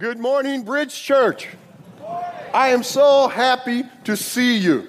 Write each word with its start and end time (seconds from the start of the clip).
Good 0.00 0.18
morning, 0.18 0.62
Bridge 0.62 0.98
Church. 0.98 1.46
I 2.54 2.68
am 2.68 2.82
so 2.82 3.28
happy 3.28 3.84
to 4.04 4.16
see 4.16 4.56
you. 4.56 4.88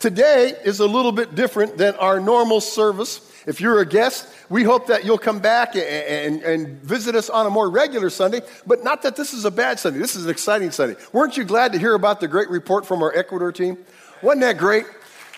Today 0.00 0.56
is 0.64 0.80
a 0.80 0.86
little 0.86 1.12
bit 1.12 1.36
different 1.36 1.78
than 1.78 1.94
our 1.94 2.18
normal 2.18 2.60
service. 2.60 3.20
If 3.46 3.60
you're 3.60 3.78
a 3.78 3.86
guest, 3.86 4.26
we 4.48 4.64
hope 4.64 4.88
that 4.88 5.04
you'll 5.04 5.16
come 5.16 5.38
back 5.38 5.76
and, 5.76 5.84
and, 5.84 6.42
and, 6.42 6.82
visit 6.82 7.14
us 7.14 7.30
on 7.30 7.46
a 7.46 7.50
more 7.50 7.70
regular 7.70 8.10
Sunday, 8.10 8.40
but 8.66 8.82
not 8.82 9.02
that 9.02 9.14
this 9.14 9.32
is 9.32 9.44
a 9.44 9.50
bad 9.52 9.78
Sunday. 9.78 10.00
This 10.00 10.16
is 10.16 10.24
an 10.24 10.30
exciting 10.32 10.72
Sunday. 10.72 10.96
Weren't 11.12 11.36
you 11.36 11.44
glad 11.44 11.72
to 11.74 11.78
hear 11.78 11.94
about 11.94 12.18
the 12.18 12.26
great 12.26 12.50
report 12.50 12.84
from 12.84 13.00
our 13.00 13.16
Ecuador 13.16 13.52
team? 13.52 13.78
Wasn't 14.22 14.40
that 14.40 14.58
great? 14.58 14.86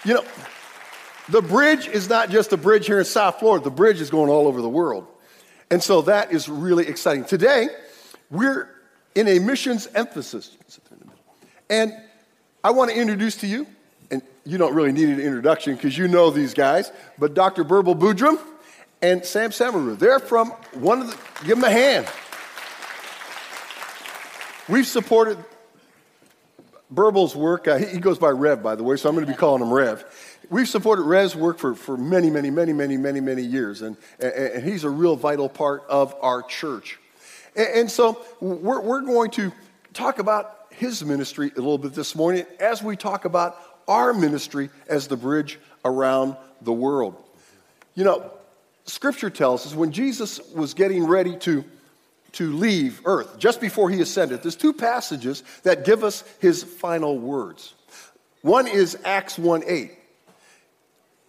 You 0.07 0.14
know, 0.14 0.25
the 1.29 1.43
bridge 1.43 1.89
is 1.89 2.09
not 2.09 2.30
just 2.30 2.55
a 2.55 2.57
bridge 2.57 2.86
here 2.86 3.00
in 3.00 3.05
South 3.05 3.39
Florida, 3.39 3.64
the 3.64 3.71
bridge 3.71 4.00
is 4.00 4.09
going 4.09 4.30
all 4.30 4.46
over 4.46 4.62
the 4.62 4.68
world. 4.71 5.07
And 5.71 5.82
so 5.82 6.00
that 6.02 6.32
is 6.32 6.48
really 6.48 6.89
exciting. 6.89 7.27
Today, 7.27 7.68
we're 8.30 8.73
in 9.15 9.29
a 9.29 9.39
missions 9.39 9.89
emphasis. 9.95 10.57
And 11.71 11.93
I 12.63 12.71
want 12.71 12.91
to 12.91 12.96
introduce 12.96 13.36
to 13.36 13.46
you, 13.46 13.67
and 14.11 14.22
you 14.45 14.59
don't 14.59 14.75
really 14.75 14.93
need 14.93 15.09
an 15.09 15.21
introduction 15.21 15.75
because 15.75 15.96
you 15.96 16.09
know 16.09 16.31
these 16.31 16.55
guys, 16.55 16.93
but 17.19 17.35
Dr. 17.35 17.64
Burble 17.64 17.95
Boodram 17.95 18.39
and 19.03 19.25
Sam 19.25 19.50
Samaru. 19.50 19.99
They're 19.99 20.19
from 20.19 20.50
one 20.72 21.03
of 21.03 21.11
the, 21.11 21.46
give 21.46 21.57
them 21.57 21.64
a 21.64 21.71
hand. 21.71 22.07
We've 24.69 24.86
supported 24.86 25.36
Burble's 26.93 27.36
work. 27.36 27.69
Uh, 27.69 27.77
he 27.77 27.99
goes 27.99 28.19
by 28.19 28.31
Rev, 28.31 28.63
by 28.63 28.75
the 28.77 28.83
way, 28.83 28.96
so 28.96 29.08
I'm 29.08 29.14
going 29.14 29.27
to 29.27 29.33
be 29.33 29.36
calling 29.36 29.63
him 29.63 29.72
Rev. 29.72 30.05
We've 30.50 30.69
supported 30.69 31.03
Rev's 31.03 31.35
work 31.35 31.58
for, 31.58 31.75
for 31.75 31.96
many, 31.96 32.31
many, 32.31 32.50
many, 32.50 32.72
many, 32.72 32.97
many, 32.97 33.20
many 33.20 33.42
years, 33.42 33.83
and, 33.83 33.97
and, 34.19 34.33
and 34.33 34.64
he's 34.64 34.84
a 34.84 34.91
real 34.91 35.17
vital 35.17 35.48
part 35.48 35.84
of 35.89 36.14
our 36.20 36.42
church. 36.42 36.98
And, 37.56 37.69
and 37.69 37.91
so 37.91 38.20
we're, 38.41 38.81
we're 38.81 39.03
going 39.03 39.31
to 39.33 39.53
talk 39.92 40.19
about 40.19 40.67
his 40.70 41.05
ministry 41.05 41.53
a 41.55 41.61
little 41.61 41.78
bit 41.78 41.94
this 41.94 42.14
morning 42.14 42.47
as 42.58 42.83
we 42.83 42.97
talk 42.97 43.24
about 43.24 43.58
our 43.86 44.12
ministry 44.12 44.70
as 44.88 45.08
the 45.08 45.16
bridge 45.16 45.58
around 45.84 46.36
the 46.62 46.72
world. 46.72 47.16
You 47.94 48.05
know, 48.05 48.30
scripture 48.86 49.30
tells 49.30 49.66
us 49.66 49.75
when 49.75 49.92
Jesus 49.92 50.41
was 50.52 50.75
getting 50.75 51.05
ready 51.05 51.36
to, 51.38 51.64
to 52.32 52.52
leave 52.52 53.00
earth, 53.05 53.38
just 53.38 53.60
before 53.60 53.91
he 53.91 54.00
ascended, 54.00 54.42
there's 54.42 54.56
two 54.56 54.72
passages 54.72 55.42
that 55.62 55.84
give 55.84 56.02
us 56.02 56.25
his 56.41 56.64
final 56.64 57.19
words. 57.19 57.75
One 58.42 58.66
is 58.66 58.98
Acts 59.05 59.38
1 59.38 59.62
8, 59.66 59.92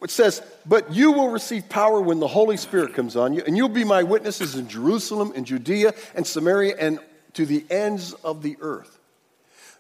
which 0.06 0.12
says, 0.12 0.44
But 0.68 0.94
you 0.94 1.14
will 1.14 1.30
receive 1.30 1.68
power 1.68 2.00
when 2.00 2.20
the 2.20 2.28
Holy 2.28 2.58
Spirit 2.58 2.94
comes 2.94 3.16
on 3.16 3.34
you, 3.34 3.42
and 3.42 3.58
you'll 3.58 3.70
be 3.70 3.84
my 3.84 4.04
witnesses 4.04 4.54
in 4.54 4.68
Jerusalem, 4.68 5.34
and 5.36 5.48
Judea, 5.48 5.96
and 6.14 6.28
Samaria, 6.28 6.76
and 6.78 7.00
to 7.34 7.44
the 7.44 7.66
ends 7.72 8.14
of 8.14 8.44
the 8.44 8.56
earth. 8.62 9.00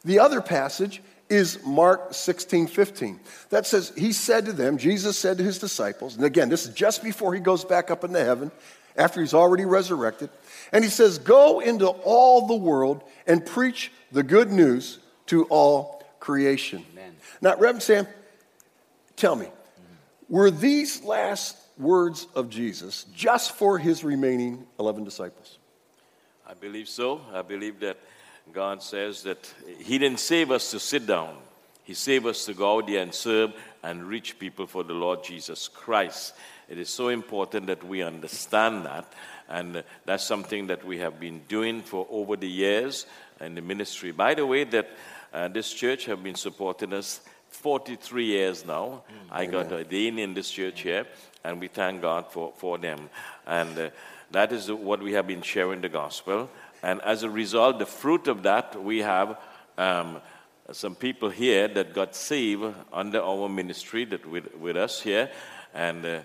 The 0.03 0.17
other 0.17 0.41
passage 0.41 1.03
is 1.29 1.63
Mark 1.63 2.15
16, 2.15 2.65
15. 2.65 3.19
That 3.51 3.67
says, 3.67 3.93
He 3.95 4.13
said 4.13 4.45
to 4.45 4.53
them, 4.53 4.79
Jesus 4.79 5.15
said 5.15 5.37
to 5.37 5.43
his 5.43 5.59
disciples, 5.59 6.15
and 6.15 6.25
again, 6.25 6.49
this 6.49 6.65
is 6.65 6.73
just 6.73 7.03
before 7.03 7.35
he 7.35 7.39
goes 7.39 7.63
back 7.63 7.91
up 7.91 8.03
into 8.03 8.25
heaven, 8.25 8.51
after 8.97 9.21
he's 9.21 9.35
already 9.35 9.65
resurrected. 9.65 10.31
And 10.71 10.83
he 10.83 10.89
says, 10.89 11.19
Go 11.19 11.59
into 11.59 11.85
all 11.85 12.47
the 12.47 12.55
world 12.55 13.03
and 13.27 13.45
preach 13.45 13.91
the 14.11 14.23
good 14.23 14.51
news 14.51 14.97
to 15.27 15.43
all 15.51 16.03
creation. 16.19 16.83
Amen. 16.93 17.15
Now, 17.41 17.51
Reverend 17.57 17.83
Sam, 17.83 18.07
tell 19.17 19.35
me, 19.35 19.49
were 20.29 20.51
these 20.51 21.03
last 21.03 21.57
words 21.77 22.27
of 22.35 22.49
Jesus 22.49 23.05
just 23.13 23.51
for 23.51 23.77
his 23.77 24.03
remaining 24.03 24.65
11 24.79 25.03
disciples? 25.03 25.57
I 26.47 26.53
believe 26.53 26.87
so. 26.87 27.21
I 27.33 27.41
believe 27.41 27.79
that 27.79 27.97
God 28.53 28.83
says 28.83 29.23
that 29.23 29.51
He 29.79 29.97
didn't 29.97 30.19
save 30.19 30.51
us 30.51 30.71
to 30.71 30.79
sit 30.79 31.07
down, 31.07 31.35
He 31.83 31.93
saved 31.93 32.25
us 32.25 32.45
to 32.45 32.53
go 32.53 32.77
out 32.77 32.87
there 32.87 33.01
and 33.01 33.13
serve 33.13 33.53
and 33.83 34.03
reach 34.03 34.39
people 34.39 34.67
for 34.67 34.83
the 34.83 34.93
Lord 34.93 35.23
Jesus 35.23 35.67
Christ. 35.67 36.33
It 36.67 36.77
is 36.77 36.89
so 36.89 37.09
important 37.09 37.67
that 37.67 37.83
we 37.83 38.01
understand 38.01 38.85
that, 38.85 39.11
and 39.49 39.83
that's 40.05 40.23
something 40.23 40.67
that 40.67 40.83
we 40.83 40.97
have 40.99 41.19
been 41.19 41.41
doing 41.47 41.81
for 41.81 42.07
over 42.09 42.35
the 42.35 42.49
years 42.49 43.05
in 43.39 43.55
the 43.55 43.61
ministry. 43.61 44.11
By 44.11 44.33
the 44.33 44.45
way, 44.45 44.63
that 44.63 44.89
uh, 45.33 45.47
this 45.47 45.71
church 45.71 46.05
have 46.05 46.23
been 46.23 46.35
supporting 46.35 46.93
us 46.93 47.21
43 47.55 48.25
years 48.25 48.65
now. 48.65 49.03
Mm, 49.09 49.31
I 49.31 49.45
got 49.45 49.71
ordained 49.71 50.19
in 50.19 50.33
this 50.33 50.51
church 50.51 50.81
here, 50.81 51.05
and 51.43 51.59
we 51.59 51.67
thank 51.67 52.01
God 52.01 52.31
for, 52.31 52.53
for 52.57 52.77
them. 52.77 53.09
And 53.47 53.77
uh, 53.77 53.89
that 54.31 54.51
is 54.51 54.71
what 54.71 55.01
we 55.01 55.13
have 55.13 55.27
been 55.27 55.41
sharing 55.41 55.81
the 55.81 55.89
gospel. 55.89 56.49
And 56.83 57.01
as 57.01 57.23
a 57.23 57.29
result, 57.29 57.79
the 57.79 57.85
fruit 57.85 58.27
of 58.27 58.43
that, 58.43 58.81
we 58.81 58.99
have 58.99 59.39
um, 59.77 60.21
some 60.71 60.95
people 60.95 61.29
here 61.29 61.67
that 61.67 61.93
got 61.93 62.15
saved 62.15 62.63
under 62.91 63.21
our 63.21 63.49
ministry 63.49 64.05
that 64.05 64.25
with, 64.25 64.53
with 64.55 64.77
us 64.77 65.01
here. 65.01 65.29
And 65.73 66.05
uh, 66.05 66.19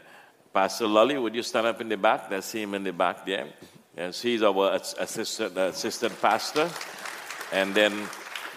Pastor 0.53 0.87
Lolly, 0.87 1.17
would 1.17 1.35
you 1.35 1.43
stand 1.43 1.67
up 1.67 1.81
in 1.81 1.89
the 1.89 1.97
back? 1.97 2.29
That's 2.29 2.53
him 2.53 2.75
in 2.75 2.85
the 2.85 2.93
back 2.93 3.25
there. 3.25 3.47
Yes, 3.97 4.23
he's 4.23 4.43
our 4.43 4.73
assistant, 4.75 5.57
assistant 5.57 6.21
pastor. 6.21 6.71
And 7.53 7.75
then 7.75 8.09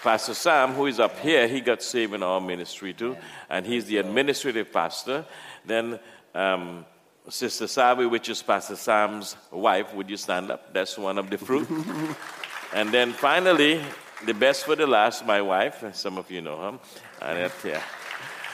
Pastor 0.03 0.33
Sam, 0.33 0.73
who 0.73 0.87
is 0.87 0.99
up 0.99 1.17
here, 1.19 1.47
he 1.47 1.61
got 1.61 1.81
saved 1.81 2.13
in 2.13 2.23
our 2.23 2.41
ministry 2.41 2.93
too. 2.93 3.15
And 3.49 3.65
he's 3.65 3.85
the 3.85 3.97
administrative 3.97 4.71
pastor. 4.73 5.23
Then 5.65 5.97
um, 6.35 6.85
Sister 7.29 7.67
Sabi, 7.67 8.05
which 8.05 8.27
is 8.27 8.41
Pastor 8.41 8.75
Sam's 8.75 9.37
wife, 9.49 9.93
would 9.93 10.09
you 10.09 10.17
stand 10.17 10.51
up? 10.51 10.73
That's 10.73 10.97
one 10.97 11.17
of 11.17 11.29
the 11.29 11.37
fruit. 11.37 11.69
and 12.73 12.89
then 12.93 13.13
finally, 13.13 13.81
the 14.25 14.33
best 14.33 14.65
for 14.65 14.75
the 14.75 14.85
last, 14.85 15.25
my 15.25 15.41
wife. 15.41 15.83
Some 15.95 16.17
of 16.17 16.29
you 16.29 16.41
know 16.41 16.57
her. 16.57 16.79
And, 17.21 17.51
yeah. 17.63 17.81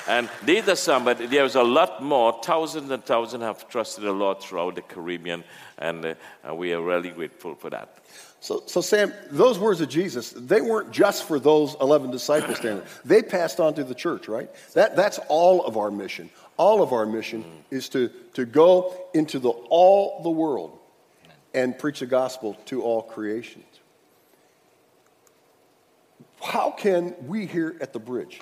and 0.08 0.30
these 0.46 0.68
are 0.70 0.76
some, 0.76 1.04
but 1.04 1.18
there's 1.32 1.56
a 1.56 1.64
lot 1.64 2.04
more. 2.04 2.40
Thousands 2.44 2.92
and 2.92 3.04
thousands 3.04 3.44
have 3.44 3.68
trusted 3.68 4.04
the 4.04 4.12
Lord 4.12 4.40
throughout 4.40 4.76
the 4.76 4.84
Caribbean, 4.84 5.44
and 5.80 6.06
uh, 6.06 6.54
we 6.54 6.74
are 6.74 6.82
really 6.82 7.10
grateful 7.10 7.56
for 7.56 7.72
that. 7.72 7.98
So, 8.42 8.64
so, 8.68 8.80
Sam, 8.80 9.12
those 9.32 9.60
words 9.60 9.82
of 9.82 9.90
Jesus, 9.90 10.32
they 10.32 10.62
weren't 10.62 10.92
just 10.92 11.26
for 11.26 11.40
those 11.40 11.76
11 11.82 12.10
disciples 12.10 12.58
standing 12.58 12.86
They 13.04 13.22
passed 13.22 13.60
on 13.60 13.74
to 13.74 13.84
the 13.84 13.94
church, 13.94 14.30
right? 14.30 14.50
That, 14.76 14.96
that's 14.96 15.20
all 15.28 15.66
of 15.66 15.76
our 15.76 15.92
mission 15.92 16.30
all 16.60 16.84
of 16.84 16.92
our 16.92 17.06
mission 17.06 17.44
mm-hmm. 17.44 17.76
is 17.76 17.88
to, 17.90 18.10
to 18.34 18.46
go 18.46 18.94
into 19.14 19.40
the, 19.40 19.50
all 19.50 20.22
the 20.22 20.30
world 20.30 20.78
and 21.54 21.80
preach 21.80 22.02
the 22.02 22.06
gospel 22.06 22.56
to 22.66 22.84
all 22.84 23.02
creations. 23.02 23.66
How 26.44 26.70
can 26.70 27.16
we 27.26 27.46
here 27.46 27.78
at 27.80 27.94
the 27.94 28.00
bridge 28.00 28.42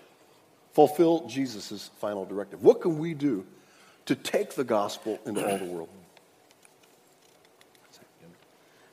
fulfill 0.74 1.28
Jesus' 1.28 1.92
final 2.00 2.26
directive? 2.26 2.64
What 2.64 2.82
can 2.82 2.98
we 2.98 3.14
do 3.14 3.46
to 4.08 4.16
take 4.16 4.56
the 4.56 4.64
gospel 4.64 5.20
into 5.26 5.48
all 5.48 5.60
the 5.60 5.66
world? 5.66 5.90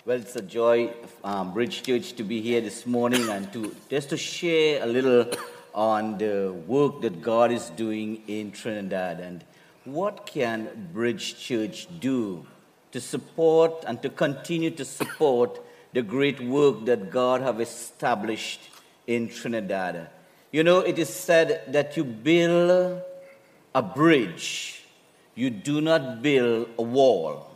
Well, 0.06 0.18
it's 0.20 0.36
a 0.36 0.42
joy, 0.42 0.92
um, 1.24 1.54
Bridge 1.54 1.82
Church, 1.82 2.12
to 2.16 2.24
be 2.24 2.42
here 2.42 2.60
this 2.60 2.84
morning 2.84 3.26
and 3.30 3.50
to 3.54 3.74
just 3.88 4.10
to 4.10 4.18
share 4.18 4.82
a 4.82 4.86
little 4.86 5.24
on 5.74 6.18
the 6.18 6.52
work 6.66 7.00
that 7.00 7.22
God 7.22 7.50
is 7.50 7.70
doing 7.70 8.22
in 8.28 8.52
Trinidad 8.52 9.18
and 9.20 9.42
what 9.86 10.26
can 10.26 10.90
Bridge 10.92 11.38
Church 11.38 11.88
do 12.00 12.44
to 12.92 13.00
support 13.00 13.82
and 13.86 14.02
to 14.02 14.10
continue 14.10 14.70
to 14.72 14.84
support 14.84 15.58
the 15.94 16.02
great 16.02 16.38
work 16.38 16.84
that 16.84 17.10
God 17.10 17.40
have 17.40 17.58
established 17.62 18.60
in 19.06 19.30
Trinidad. 19.30 20.10
You 20.52 20.64
know, 20.64 20.80
it 20.80 20.98
is 20.98 21.08
said 21.08 21.62
that 21.68 21.96
you 21.96 22.04
build 22.04 23.00
a 23.74 23.82
bridge, 23.82 24.84
you 25.34 25.48
do 25.48 25.80
not 25.80 26.20
build 26.20 26.68
a 26.78 26.82
wall. 26.82 27.53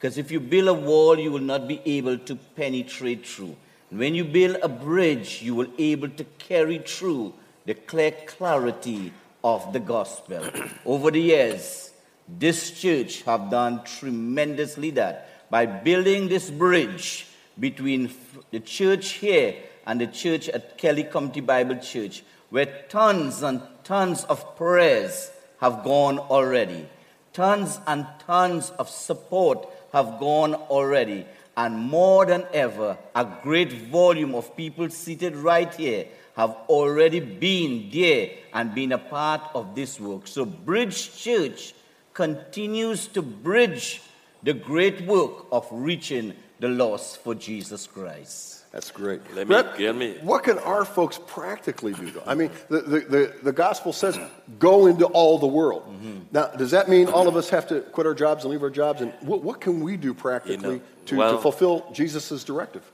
Because 0.00 0.16
if 0.16 0.30
you 0.30 0.40
build 0.40 0.68
a 0.68 0.72
wall, 0.72 1.18
you 1.18 1.30
will 1.30 1.40
not 1.40 1.68
be 1.68 1.82
able 1.84 2.16
to 2.16 2.34
penetrate 2.34 3.26
through. 3.26 3.54
And 3.90 3.98
When 3.98 4.14
you 4.14 4.24
build 4.24 4.56
a 4.62 4.68
bridge, 4.68 5.42
you 5.42 5.54
will 5.54 5.66
be 5.66 5.92
able 5.92 6.08
to 6.08 6.24
carry 6.38 6.78
through 6.78 7.34
the 7.66 7.74
clear 7.74 8.12
clarity 8.26 9.12
of 9.44 9.74
the 9.74 9.80
gospel. 9.80 10.42
Over 10.86 11.10
the 11.10 11.20
years, 11.20 11.90
this 12.26 12.70
church 12.70 13.22
have 13.24 13.50
done 13.50 13.84
tremendously 13.84 14.90
that 14.92 15.50
by 15.50 15.66
building 15.66 16.28
this 16.28 16.48
bridge 16.48 17.26
between 17.58 18.10
the 18.52 18.60
church 18.60 19.12
here 19.12 19.54
and 19.86 20.00
the 20.00 20.06
church 20.06 20.48
at 20.48 20.78
Kelly 20.78 21.04
Community 21.04 21.42
Bible 21.42 21.76
Church, 21.76 22.22
where 22.48 22.84
tons 22.88 23.42
and 23.42 23.60
tons 23.84 24.24
of 24.24 24.56
prayers 24.56 25.30
have 25.60 25.84
gone 25.84 26.18
already. 26.18 26.88
Tons 27.34 27.80
and 27.86 28.06
tons 28.26 28.70
of 28.70 28.88
support 28.88 29.68
have 29.92 30.18
gone 30.18 30.54
already. 30.54 31.26
And 31.56 31.76
more 31.76 32.24
than 32.26 32.44
ever, 32.52 32.96
a 33.14 33.26
great 33.42 33.72
volume 33.72 34.34
of 34.34 34.56
people 34.56 34.88
seated 34.88 35.36
right 35.36 35.72
here 35.74 36.06
have 36.36 36.56
already 36.68 37.20
been 37.20 37.90
there 37.92 38.30
and 38.54 38.74
been 38.74 38.92
a 38.92 38.98
part 38.98 39.42
of 39.54 39.74
this 39.74 40.00
work. 40.00 40.26
So, 40.26 40.44
Bridge 40.44 41.16
Church 41.16 41.74
continues 42.14 43.06
to 43.08 43.22
bridge 43.22 44.00
the 44.42 44.54
great 44.54 45.02
work 45.02 45.46
of 45.52 45.66
reaching 45.70 46.34
the 46.60 46.68
lost 46.68 47.22
for 47.22 47.34
Jesus 47.34 47.86
Christ. 47.86 48.59
That's 48.72 48.92
great. 48.92 49.20
Let 49.34 49.48
me- 49.48 49.54
Rev, 49.56 49.96
me- 49.96 50.18
what 50.22 50.44
can 50.44 50.58
our 50.58 50.84
folks 50.84 51.18
practically 51.26 51.92
do, 51.92 52.10
though? 52.12 52.22
I 52.24 52.34
mean, 52.36 52.50
the, 52.68 52.80
the, 52.80 53.00
the, 53.00 53.34
the 53.42 53.52
gospel 53.52 53.92
says, 53.92 54.16
go 54.60 54.86
into 54.86 55.06
all 55.06 55.38
the 55.38 55.46
world. 55.48 55.82
Mm-hmm. 55.88 56.18
Now, 56.30 56.46
does 56.48 56.70
that 56.70 56.88
mean 56.88 57.08
all 57.08 57.26
of 57.26 57.34
us 57.34 57.50
have 57.50 57.66
to 57.68 57.80
quit 57.80 58.06
our 58.06 58.14
jobs 58.14 58.44
and 58.44 58.52
leave 58.52 58.62
our 58.62 58.70
jobs? 58.70 59.00
And 59.00 59.12
what, 59.22 59.42
what 59.42 59.60
can 59.60 59.80
we 59.80 59.96
do 59.96 60.14
practically 60.14 60.80
to, 61.06 61.16
well- 61.16 61.36
to 61.36 61.42
fulfill 61.42 61.90
Jesus' 61.92 62.44
directive? 62.44 62.84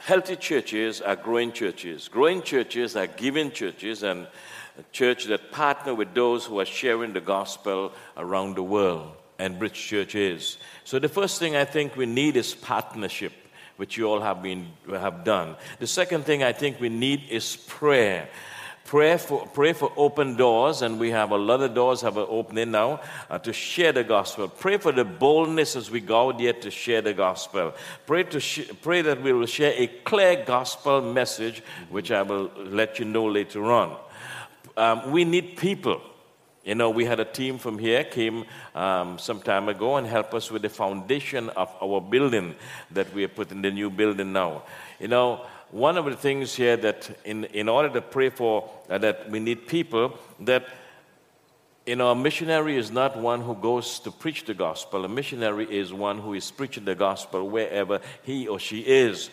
Healthy 0.00 0.36
churches 0.36 1.00
are 1.00 1.16
growing 1.16 1.50
churches. 1.50 2.06
Growing 2.06 2.42
churches 2.42 2.94
are 2.94 3.08
giving 3.08 3.50
churches 3.50 4.04
and 4.04 4.28
a 4.78 4.82
church 4.92 5.24
that 5.24 5.50
partner 5.50 5.94
with 5.94 6.14
those 6.14 6.44
who 6.44 6.60
are 6.60 6.64
sharing 6.64 7.12
the 7.12 7.20
gospel 7.20 7.92
around 8.16 8.54
the 8.54 8.62
world. 8.62 9.10
And 9.40 9.58
Bridge 9.58 9.74
Church 9.74 10.14
is. 10.14 10.58
So 10.84 10.98
the 11.00 11.08
first 11.08 11.40
thing 11.40 11.56
I 11.56 11.64
think 11.64 11.96
we 11.96 12.06
need 12.06 12.36
is 12.36 12.54
partnership, 12.54 13.32
which 13.76 13.96
you 13.96 14.06
all 14.06 14.20
have 14.20 14.42
been 14.42 14.66
have 14.90 15.24
done. 15.24 15.56
The 15.78 15.86
second 15.86 16.24
thing 16.24 16.42
I 16.42 16.52
think 16.52 16.80
we 16.80 16.88
need 16.88 17.22
is 17.30 17.56
prayer. 17.56 18.28
Pray 18.86 19.18
for, 19.18 19.44
pray 19.48 19.72
for 19.72 19.92
open 19.96 20.36
doors, 20.36 20.80
and 20.82 21.00
we 21.00 21.10
have 21.10 21.32
a 21.32 21.36
lot 21.36 21.60
of 21.60 21.74
doors 21.74 22.02
have 22.02 22.16
an 22.16 22.26
opening 22.28 22.70
now 22.70 23.00
uh, 23.28 23.36
to 23.40 23.52
share 23.52 23.90
the 23.90 24.04
gospel. 24.04 24.46
Pray 24.46 24.78
for 24.78 24.92
the 24.92 25.04
boldness 25.04 25.74
as 25.74 25.90
we 25.90 26.00
go 26.00 26.28
out 26.28 26.38
there 26.38 26.52
to 26.52 26.70
share 26.70 27.02
the 27.02 27.12
gospel. 27.12 27.74
Pray, 28.06 28.22
to 28.22 28.38
sh- 28.38 28.70
pray 28.82 29.02
that 29.02 29.20
we 29.20 29.32
will 29.32 29.46
share 29.46 29.74
a 29.76 29.88
clear 29.88 30.44
gospel 30.44 31.02
message, 31.02 31.64
which 31.90 32.12
I 32.12 32.22
will 32.22 32.48
let 32.58 33.00
you 33.00 33.06
know 33.06 33.26
later 33.26 33.64
on. 33.72 33.96
Um, 34.76 35.10
we 35.10 35.24
need 35.24 35.56
people. 35.56 36.00
You 36.66 36.74
know, 36.74 36.90
we 36.90 37.04
had 37.04 37.20
a 37.20 37.24
team 37.24 37.58
from 37.58 37.78
here 37.78 38.02
came 38.02 38.44
um, 38.74 39.20
some 39.20 39.40
time 39.40 39.68
ago 39.68 39.96
and 39.96 40.06
helped 40.06 40.34
us 40.34 40.50
with 40.50 40.62
the 40.62 40.68
foundation 40.68 41.48
of 41.50 41.72
our 41.80 42.00
building 42.00 42.56
that 42.90 43.14
we 43.14 43.22
are 43.22 43.28
putting 43.28 43.62
the 43.62 43.70
new 43.70 43.88
building 43.88 44.32
now. 44.32 44.64
You 44.98 45.06
know, 45.06 45.46
one 45.70 45.96
of 45.96 46.06
the 46.06 46.16
things 46.16 46.56
here 46.56 46.76
that 46.78 47.08
in, 47.24 47.44
in 47.44 47.68
order 47.68 47.88
to 47.90 48.02
pray 48.02 48.30
for 48.30 48.68
uh, 48.90 48.98
that 48.98 49.30
we 49.30 49.38
need 49.38 49.68
people 49.68 50.18
that 50.40 50.66
you 51.86 51.94
know, 51.94 52.10
a 52.10 52.16
missionary 52.16 52.76
is 52.76 52.90
not 52.90 53.16
one 53.16 53.42
who 53.42 53.54
goes 53.54 54.00
to 54.00 54.10
preach 54.10 54.44
the 54.44 54.54
gospel. 54.54 55.04
A 55.04 55.08
missionary 55.08 55.66
is 55.70 55.92
one 55.92 56.18
who 56.18 56.34
is 56.34 56.50
preaching 56.50 56.84
the 56.84 56.96
gospel 56.96 57.48
wherever 57.48 58.00
he 58.24 58.48
or 58.48 58.58
she 58.58 58.80
is. 58.80 59.30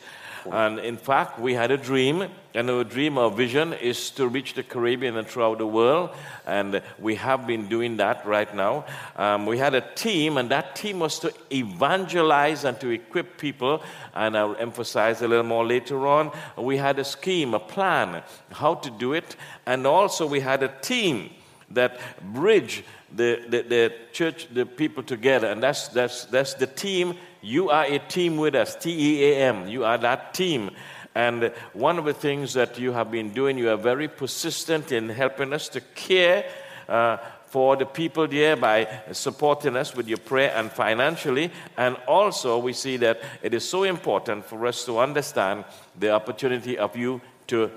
And 0.52 0.80
in 0.80 0.98
fact, 0.98 1.40
we 1.40 1.54
had 1.54 1.72
a 1.72 1.78
dream, 1.78 2.26
and 2.54 2.70
our 2.70 2.84
dream, 2.84 3.18
our 3.18 3.32
vision 3.32 3.74
is 3.74 4.10
to 4.12 4.28
reach 4.28 4.54
the 4.54 4.64
Caribbean 4.64 5.18
and 5.18 5.28
throughout 5.28 5.58
the 5.58 5.68
world. 5.68 6.10
And 6.46 6.82
we 7.00 7.16
have 7.16 7.48
been 7.48 7.68
doing 7.68 7.98
that 7.98 8.26
right 8.26 8.54
now. 8.54 8.86
Um, 9.16 9.46
we 9.46 9.58
had 9.58 9.74
a 9.74 9.82
team, 9.82 10.38
and 10.38 10.50
that 10.52 10.76
team 10.76 11.00
was 11.00 11.20
to 11.20 11.34
evangelize 11.52 12.66
and 12.66 12.80
to 12.82 12.90
equip 12.90 13.38
people. 13.38 13.82
And 14.14 14.38
I'll 14.38 14.56
emphasize 14.56 15.22
a 15.22 15.28
little 15.28 15.46
more 15.46 15.66
later 15.66 16.08
on. 16.08 16.32
We 16.58 16.78
had 16.78 17.00
a 17.00 17.06
scheme, 17.06 17.54
a 17.54 17.60
plan, 17.60 18.24
how 18.52 18.76
to 18.76 18.90
do 18.90 19.14
it. 19.14 19.36
And 19.66 19.88
also, 19.88 20.28
we 20.28 20.42
had 20.42 20.64
a 20.64 20.74
team 20.82 21.30
that 21.72 22.00
bridge 22.34 22.84
the, 23.16 23.44
the, 23.48 23.62
the 23.62 23.94
church, 24.12 24.48
the 24.54 24.66
people 24.66 25.04
together. 25.04 25.48
And 25.48 25.62
that's, 25.62 25.88
that's, 25.90 26.26
that's 26.26 26.56
the 26.56 26.68
team. 26.68 27.16
You 27.44 27.70
are 27.70 27.84
a 27.84 28.00
team 28.00 28.38
with 28.38 28.56
us, 28.56 28.76
T 28.76 28.90
E 28.90 29.34
A 29.34 29.50
M. 29.50 29.68
You 29.68 29.84
are 29.84 29.98
that 29.98 30.34
team. 30.34 30.72
And 31.14 31.52
one 31.74 32.00
of 32.00 32.06
the 32.06 32.14
things 32.14 32.54
that 32.54 32.80
you 32.80 32.94
have 32.94 33.12
been 33.12 33.34
doing, 33.34 33.58
you 33.58 33.70
are 33.70 33.78
very 33.78 34.08
persistent 34.08 34.94
in 34.94 35.10
helping 35.10 35.52
us 35.52 35.68
to 35.70 35.82
care 35.82 36.46
uh, 36.88 37.18
for 37.48 37.76
the 37.76 37.86
people 37.86 38.28
there 38.28 38.56
by 38.56 38.88
supporting 39.12 39.76
us 39.76 39.94
with 39.94 40.08
your 40.08 40.18
prayer 40.18 40.54
and 40.56 40.72
financially. 40.72 41.52
And 41.78 41.98
also, 42.08 42.58
we 42.58 42.72
see 42.72 42.96
that 42.98 43.20
it 43.44 43.54
is 43.54 43.68
so 43.68 43.84
important 43.84 44.46
for 44.46 44.66
us 44.66 44.86
to 44.86 45.00
understand 45.00 45.66
the 46.00 46.12
opportunity 46.12 46.78
of 46.78 46.96
you 46.96 47.22
to 47.48 47.70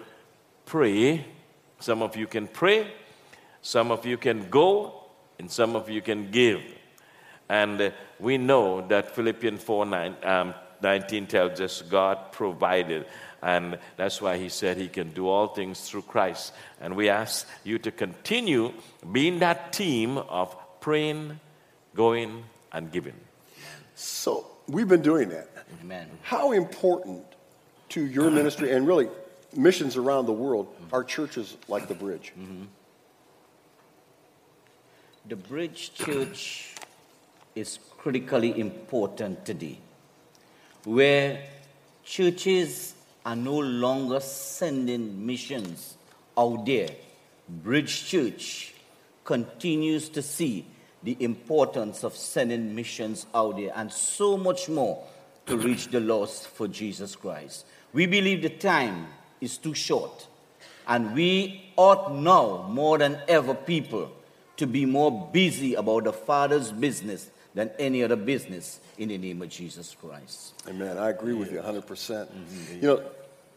pray. 0.65 1.27
Some 1.81 2.03
of 2.03 2.17
you 2.17 2.29
can 2.29 2.47
pray, 2.47 2.87
some 3.63 3.91
of 3.91 4.07
you 4.07 4.17
can 4.17 4.49
go, 4.49 5.05
and 5.41 5.51
some 5.51 5.75
of 5.75 5.91
you 5.91 6.01
can 6.01 6.31
give. 6.31 6.63
And 7.49 7.81
uh, 7.81 7.91
we 8.19 8.39
know 8.39 8.87
that 8.89 9.15
Philippians 9.15 9.63
4 9.63 9.87
9, 9.87 10.17
um, 10.23 10.55
19 10.83 11.27
tells 11.27 11.61
us 11.61 11.83
God 11.83 12.33
provided. 12.33 13.07
And 13.43 13.79
that's 13.97 14.21
why 14.21 14.39
he 14.39 14.49
said 14.49 14.77
he 14.77 14.89
can 14.89 15.11
do 15.11 15.29
all 15.29 15.49
things 15.49 15.89
through 15.89 16.03
Christ. 16.03 16.53
And 16.81 16.97
we 16.97 17.09
ask 17.09 17.47
you 17.65 17.79
to 17.79 17.91
continue 17.91 18.73
being 19.13 19.39
that 19.41 19.73
team 19.73 20.19
of 20.19 20.57
praying, 20.81 21.39
going, 21.95 22.45
and 22.73 22.91
giving. 22.91 23.15
So 23.95 24.47
we've 24.67 24.89
been 24.89 25.03
doing 25.03 25.29
that. 25.29 25.49
Amen. 25.81 26.09
How 26.23 26.53
important 26.53 27.25
to 27.91 28.05
your 28.05 28.31
ministry 28.31 28.73
and 28.73 28.87
really 28.87 29.09
missions 29.55 29.97
around 29.97 30.27
the 30.27 30.33
world 30.33 30.75
are 30.93 31.05
churches 31.05 31.57
like 31.69 31.89
the 31.89 31.95
Bridge? 31.95 32.33
The 35.27 35.37
Bridge 35.37 35.93
Church 35.95 36.76
is 37.57 37.79
critically 37.97 38.61
important 38.61 39.45
today, 39.45 39.79
where 40.85 41.43
churches 42.05 42.95
are 43.25 43.35
no 43.35 43.59
longer 43.59 44.21
sending 44.21 45.27
missions 45.27 45.97
out 46.39 46.65
there. 46.67 46.91
Bridge 47.49 48.07
Church 48.07 48.75
continues 49.25 50.09
to 50.11 50.23
see 50.23 50.67
the 51.03 51.17
importance 51.21 52.05
of 52.05 52.15
sending 52.15 52.75
missions 52.75 53.27
out 53.35 53.57
there 53.57 53.73
and 53.75 53.91
so 53.91 54.37
much 54.37 54.69
more 54.69 55.03
to 55.47 55.57
reach 55.57 55.89
the 55.89 56.01
lost 56.01 56.49
for 56.49 56.69
Jesus 56.69 57.17
Christ. 57.17 57.65
We 57.93 58.07
believe 58.07 58.43
the 58.43 58.51
time 58.51 59.07
is 59.41 59.57
too 59.57 59.75
short, 59.75 60.27
and 60.87 61.15
we 61.15 61.73
ought 61.77 62.15
now, 62.15 62.69
more 62.69 62.99
than 62.99 63.19
ever, 63.29 63.55
people, 63.55 64.13
to 64.59 64.67
be 64.67 64.85
more 64.85 65.31
busy 65.33 65.75
about 65.75 66.05
the 66.05 66.13
Father's 66.13 66.71
business 66.71 67.31
than 67.57 67.71
any 67.79 68.05
other 68.05 68.17
business 68.17 68.79
in 68.99 69.09
the 69.09 69.19
name 69.19 69.41
of 69.43 69.49
Jesus 69.49 69.97
Christ. 69.99 70.53
Amen. 70.69 70.99
I 70.99 71.09
agree 71.09 71.33
with 71.33 71.51
you 71.51 71.59
100%. 71.59 71.87
percent 71.87 72.31
mm-hmm. 72.31 72.75
You 72.77 72.83
know, 72.83 73.03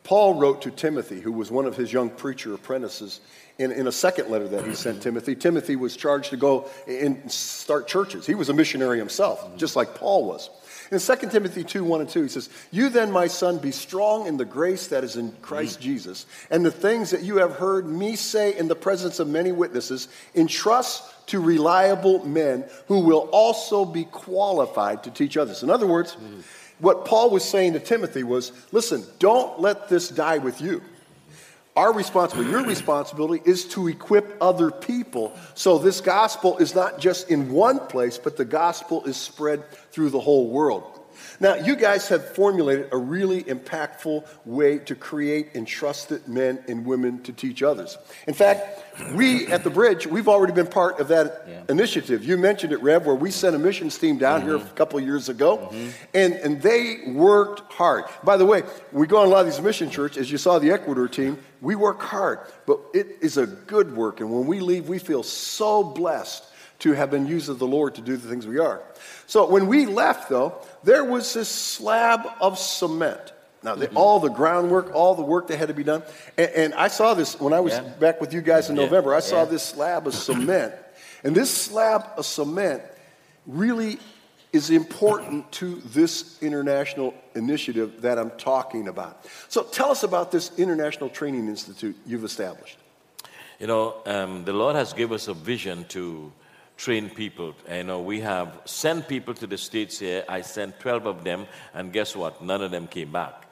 Paul 0.04 0.36
wrote 0.36 0.63
to 0.63 0.72
Timothy, 0.72 1.19
who 1.19 1.31
was 1.31 1.51
one 1.51 1.66
of 1.66 1.75
his 1.75 1.92
young 1.92 2.10
preacher 2.10 2.54
apprentices, 2.54 3.22
in, 3.60 3.74
in 3.74 3.88
a 3.88 3.92
second 3.92 4.30
letter 4.30 4.48
that 4.48 4.66
he 4.66 4.74
sent 4.74 5.04
Timothy. 5.04 5.36
Timothy 5.36 5.75
was 5.75 5.96
charged 5.96 6.30
to 6.30 6.38
go 6.38 6.69
and 6.88 7.30
start 7.30 7.88
churches. 7.88 8.25
He 8.25 8.34
was 8.34 8.48
a 8.48 8.54
missionary 8.54 8.98
himself, 8.98 9.57
just 9.57 9.75
like 9.75 9.96
Paul 9.96 10.25
was. 10.25 10.50
In 10.92 11.00
2 11.00 11.30
Timothy 11.30 11.63
2 11.63 11.84
1 11.84 12.01
and 12.01 12.10
2, 12.10 12.24
he 12.24 12.30
says, 12.30 12.50
You 12.72 12.90
then, 12.90 13.12
my 13.12 13.28
son, 13.28 13.60
be 13.60 13.72
strong 13.72 14.25
in 14.25 14.38
the 14.38 14.46
grace 14.46 14.88
that 14.88 15.03
is 15.03 15.18
in 15.18 15.34
Christ 15.41 15.79
mm. 15.79 15.84
Jesus, 15.84 16.25
and 16.50 16.65
the 16.65 16.72
things 16.72 17.12
that 17.12 17.22
you 17.22 17.38
have 17.38 17.51
heard 17.51 17.86
me 17.86 18.15
say 18.15 18.58
in 18.58 18.68
the 18.68 18.75
presence 18.75 19.20
of 19.20 19.27
many 19.27 19.51
witnesses, 19.51 20.08
entrust 20.34 21.03
to 21.27 21.39
reliable 21.39 22.25
men 22.25 22.65
who 22.88 23.01
will 23.01 23.29
also 23.32 23.86
be 23.86 24.06
qualified 24.06 25.03
to 25.03 25.12
teach 25.12 25.38
others. 25.38 25.62
In 25.62 25.70
other 25.70 25.86
words, 25.86 26.15
mm. 26.15 26.41
What 26.79 27.05
Paul 27.05 27.29
was 27.29 27.43
saying 27.43 27.74
to 27.74 27.79
Timothy 27.79 28.24
was 28.24 28.51
listen, 28.71 29.03
don't 29.19 29.59
let 29.59 29.89
this 29.89 30.09
die 30.09 30.38
with 30.38 30.62
you. 30.62 30.81
Our 31.75 31.93
responsibility, 31.93 32.51
your 32.51 32.65
responsibility, 32.65 33.41
is 33.50 33.65
to 33.69 33.88
equip 33.88 34.36
other 34.41 34.71
people 34.71 35.38
so 35.53 35.77
this 35.77 36.01
gospel 36.01 36.57
is 36.57 36.75
not 36.75 37.00
just 37.00 37.29
in 37.29 37.51
one 37.51 37.79
place, 37.79 38.17
but 38.17 38.36
the 38.36 38.45
gospel 38.45 39.05
is 39.05 39.15
spread 39.15 39.63
through 39.91 40.09
the 40.09 40.19
whole 40.19 40.50
world. 40.50 40.99
Now, 41.40 41.56
you 41.56 41.76
guys 41.76 42.08
have 42.10 42.36
formulated 42.36 42.90
a 42.92 42.98
really 42.98 43.44
impactful 43.44 44.26
way 44.46 44.80
to 44.80 44.96
create 44.96 45.50
entrusted 45.56 46.28
men 46.28 46.64
and 46.68 46.86
women 46.86 47.22
to 47.24 47.34
teach 47.34 47.64
others. 47.64 47.98
In 48.28 48.34
fact, 48.34 48.84
we 49.16 49.48
at 49.48 49.64
the 49.64 49.70
Bridge, 49.70 50.06
we've 50.08 50.28
already 50.28 50.54
been 50.54 50.68
part 50.68 51.00
of 51.00 51.08
that 51.10 51.46
Yeah. 51.48 51.62
initiative. 51.70 52.24
You 52.24 52.38
mentioned 52.38 52.74
it, 52.74 52.82
Rev, 52.82 53.06
where 53.06 53.16
we 53.16 53.32
sent 53.32 53.56
a 53.56 53.60
missions 53.60 53.98
team 53.98 54.18
down 54.18 54.42
mm-hmm. 54.42 54.50
here 54.50 54.58
a 54.58 54.76
couple 54.76 55.00
years 55.00 55.30
ago, 55.30 55.58
mm-hmm. 55.58 55.90
and, 56.14 56.34
and 56.34 56.62
they 56.62 57.00
worked 57.08 57.72
hard. 57.72 58.06
By 58.24 58.38
the 58.38 58.46
way, 58.46 58.64
we 58.92 59.08
go 59.08 59.18
on 59.18 59.28
a 59.28 59.30
lot 59.30 59.42
of 59.42 59.46
these 59.46 59.62
mission 59.62 59.90
churches, 59.90 60.18
as 60.18 60.32
you 60.32 60.38
saw 60.38 60.60
the 60.60 60.72
Ecuador 60.72 61.08
team, 61.08 61.38
we 61.62 61.76
work 61.76 62.02
hard, 62.02 62.40
but 62.66 62.80
it 62.94 63.18
is 63.22 63.38
a 63.38 63.46
good 63.46 63.96
work. 63.96 64.20
And 64.20 64.32
when 64.32 64.48
we 64.48 64.60
leave, 64.60 64.88
we 64.88 65.00
feel 65.00 65.24
so 65.24 65.84
blessed 65.84 66.44
to 66.79 66.93
have 66.93 67.12
been 67.12 67.27
used 67.27 67.50
of 67.50 67.59
the 67.59 67.67
Lord 67.67 67.95
to 67.95 68.01
do 68.01 68.17
the 68.17 68.27
things 68.27 68.48
we 68.48 68.59
are. 68.59 68.81
So 69.27 69.48
when 69.50 69.67
we 69.67 69.86
left, 69.86 70.29
though, 70.29 70.55
there 70.83 71.03
was 71.03 71.33
this 71.33 71.50
slab 71.50 72.27
of 72.39 72.57
cement. 72.57 73.33
Now, 73.62 73.75
they, 73.75 73.88
all 73.88 74.19
the 74.21 74.29
groundwork, 74.29 74.95
all 74.95 75.15
the 75.15 75.21
work 75.21 75.48
that 75.48 75.57
had 75.57 75.67
to 75.67 75.74
be 75.74 75.83
done. 75.83 76.03
And, 76.38 76.50
and 76.51 76.74
I 76.74 76.88
saw 76.88 77.13
this 77.13 77.38
when 77.39 77.51
I 77.51 77.59
was 77.59 77.74
Yeah. 77.74 77.81
back 77.81 78.21
with 78.21 78.33
you 78.33 78.41
guys 78.41 78.69
in 78.69 78.77
Yeah. 78.77 78.83
November. 78.86 79.13
I 79.13 79.19
saw 79.19 79.39
Yeah. 79.39 79.45
this 79.45 79.63
slab 79.63 80.07
of 80.07 80.15
cement. 80.15 80.74
And 81.24 81.36
this 81.36 81.51
slab 81.51 82.05
of 82.15 82.25
cement 82.25 82.81
really 83.45 84.00
is 84.53 84.69
important 84.69 85.51
to 85.51 85.75
this 85.86 86.41
international 86.41 87.13
initiative 87.36 88.01
that 88.01 88.17
I'm 88.17 88.31
talking 88.31 88.88
about. 88.88 89.25
So 89.50 89.63
tell 89.63 89.91
us 89.91 90.03
about 90.03 90.31
this 90.31 90.51
International 90.57 91.09
Training 91.09 91.48
Institute 91.50 91.98
you've 92.05 92.24
established. 92.24 92.77
You 93.59 93.67
know, 93.67 93.95
um, 94.05 94.45
the 94.45 94.53
Lord 94.53 94.77
has 94.77 94.93
given 94.93 95.15
us 95.15 95.27
a 95.27 95.33
vision 95.33 95.83
to, 95.89 96.31
train 96.79 97.09
people. 97.09 97.53
You 97.69 97.83
know, 97.83 98.00
we 98.00 98.21
have 98.21 98.62
sent 98.63 99.09
people 99.09 99.33
to 99.33 99.45
the 99.45 99.57
States 99.57 100.00
here. 100.00 100.24
I 100.29 100.41
sent 100.41 100.79
12 100.79 101.05
of 101.07 101.24
them, 101.25 101.45
and 101.74 101.91
guess 101.91 102.15
what? 102.15 102.41
None 102.41 102.62
of 102.63 102.71
them 102.71 102.88
came 102.88 103.12
back. 103.12 103.45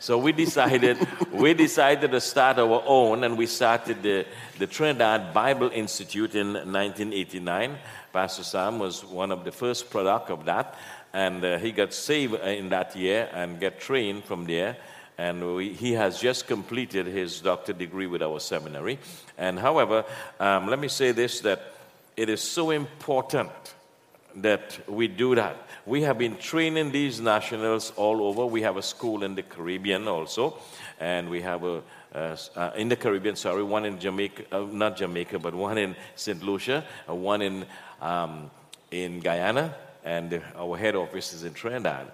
So 0.00 0.18
we 0.18 0.32
decided, 0.32 0.98
we 1.32 1.54
decided 1.54 2.10
to 2.10 2.20
start 2.20 2.58
our 2.58 2.82
own, 2.84 3.22
and 3.22 3.38
we 3.38 3.46
started 3.46 4.02
the, 4.02 4.26
the 4.58 4.66
Trinidad 4.66 5.32
Bible 5.32 5.70
Institute 5.72 6.34
in 6.34 6.54
1989. 6.54 7.78
Pastor 8.12 8.42
Sam 8.42 8.80
was 8.80 9.04
one 9.04 9.30
of 9.30 9.44
the 9.44 9.52
first 9.52 9.88
product 9.88 10.30
of 10.30 10.44
that, 10.46 10.76
and 11.12 11.44
uh, 11.44 11.58
he 11.58 11.70
got 11.70 11.94
saved 11.94 12.34
in 12.34 12.68
that 12.70 12.96
year 12.96 13.30
and 13.32 13.60
get 13.60 13.78
trained 13.78 14.24
from 14.24 14.44
there 14.46 14.76
and 15.18 15.56
we, 15.56 15.72
he 15.72 15.92
has 15.92 16.18
just 16.20 16.46
completed 16.46 17.06
his 17.06 17.40
doctor 17.40 17.72
degree 17.72 18.06
with 18.06 18.22
our 18.22 18.40
seminary. 18.40 18.98
And 19.36 19.58
however, 19.58 20.04
um, 20.40 20.68
let 20.68 20.78
me 20.78 20.88
say 20.88 21.12
this 21.12 21.40
that 21.40 21.71
it 22.16 22.28
is 22.28 22.40
so 22.40 22.70
important 22.70 23.50
that 24.36 24.78
we 24.88 25.08
do 25.08 25.34
that. 25.34 25.56
We 25.84 26.02
have 26.02 26.18
been 26.18 26.36
training 26.36 26.92
these 26.92 27.20
nationals 27.20 27.92
all 27.96 28.22
over. 28.22 28.46
We 28.46 28.62
have 28.62 28.76
a 28.76 28.82
school 28.82 29.24
in 29.24 29.34
the 29.34 29.42
Caribbean 29.42 30.08
also, 30.08 30.58
and 30.98 31.28
we 31.28 31.42
have 31.42 31.64
a 31.64 31.82
uh, 32.14 32.36
uh, 32.56 32.70
in 32.76 32.88
the 32.88 32.96
Caribbean, 32.96 33.36
sorry, 33.36 33.62
one 33.62 33.86
in 33.86 33.98
Jamaica, 33.98 34.44
uh, 34.52 34.66
not 34.70 34.98
Jamaica, 34.98 35.38
but 35.38 35.54
one 35.54 35.78
in 35.78 35.96
St. 36.14 36.42
Lucia, 36.42 36.84
uh, 37.08 37.14
one 37.14 37.40
in, 37.40 37.64
um, 38.02 38.50
in 38.90 39.20
Guyana, 39.20 39.74
and 40.04 40.42
our 40.56 40.76
head 40.76 40.94
office 40.94 41.32
is 41.32 41.44
in 41.44 41.54
Trinidad. 41.54 42.12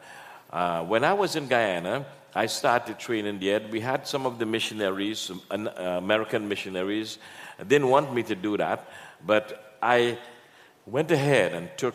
Uh, 0.53 0.85
when 0.85 1.03
I 1.03 1.15
was 1.15 1.35
in 1.35 1.49
Guyana, 1.49 2.07
I 2.33 2.47
started 2.47 3.01
training 3.01 3.41
there. 3.41 3.61
We 3.71 3.81
had 3.81 4.07
some 4.07 4.25
of 4.25 4.39
the 4.39 4.47
missionaries, 4.47 5.33
uh, 5.51 5.57
American 5.57 6.49
missionaries, 6.49 7.19
didn't 7.67 7.89
want 7.89 8.15
me 8.15 8.23
to 8.23 8.37
do 8.37 8.57
that, 8.57 8.89
but 9.27 9.68
I 9.83 10.19
went 10.87 11.11
ahead 11.11 11.55
and 11.55 11.71
took 11.77 11.95